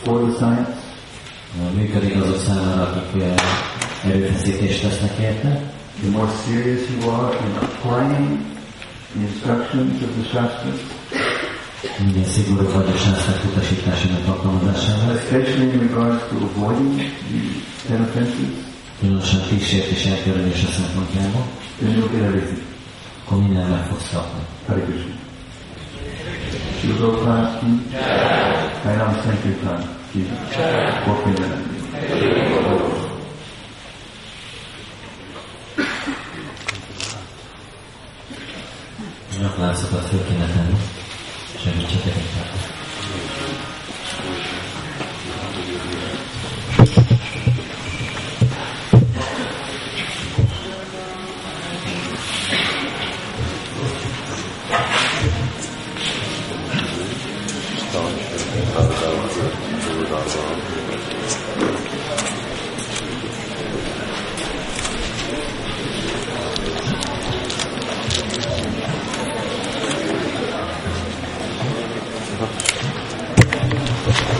for 0.04 0.18
the 0.26 0.32
science. 0.38 0.80
Uh, 1.60 1.72
Működik 1.74 2.22
azok 2.22 2.38
számára, 2.38 2.82
akik 2.82 3.22
uh, 3.22 3.34
erőfeszítést 4.04 4.82
tesznek 4.82 5.18
érte. 5.20 5.72
The 6.00 6.10
more 6.10 6.30
serious 6.46 6.80
you 6.90 7.10
are 7.10 7.36
in 7.46 7.54
applying 7.56 8.38
the 9.12 9.20
instructions 9.20 10.02
of 10.02 10.10
the 10.16 10.24
Shastras, 10.30 10.80
Minden 11.98 12.24
szigorú 12.24 12.66
vagy 12.72 12.86
a 12.86 13.48
utasításának 13.48 14.28
alkalmazásával, 14.28 15.16
especially 15.16 15.72
in 15.72 15.78
regards 15.78 16.22
to 16.28 16.34
avoiding 16.36 16.94
the 16.96 17.40
ten 17.86 18.00
offenses, 18.00 18.54
különösen 19.00 19.40
a 19.40 19.46
kísértés 19.46 20.04
elkerülése 20.04 20.66
szempontjából, 20.66 21.46
then 21.78 21.90
you'll 21.90 22.10
get 22.10 22.22
everything. 22.22 22.62
akkor 23.24 23.38
minden 23.38 23.68
meg 23.68 23.84
fogsz 23.86 24.10
kapni. 24.12 24.40
Hare 24.66 24.80
Krishna. 24.80 25.14
Shri 26.82 26.94
Prabhupada 26.98 27.60
ki, 27.60 27.66
Harinam 28.82 29.14
Sankirtan 29.22 29.80
ki, 30.10 30.20
Bhakti 31.06 31.30
Gyakorlászokat 39.40 40.04
föl 40.04 40.24
kéne 40.24 40.46
tenni. 40.46 40.76
Segítsetek 41.64 42.14
egy 42.16 42.28
pár. 42.34 42.71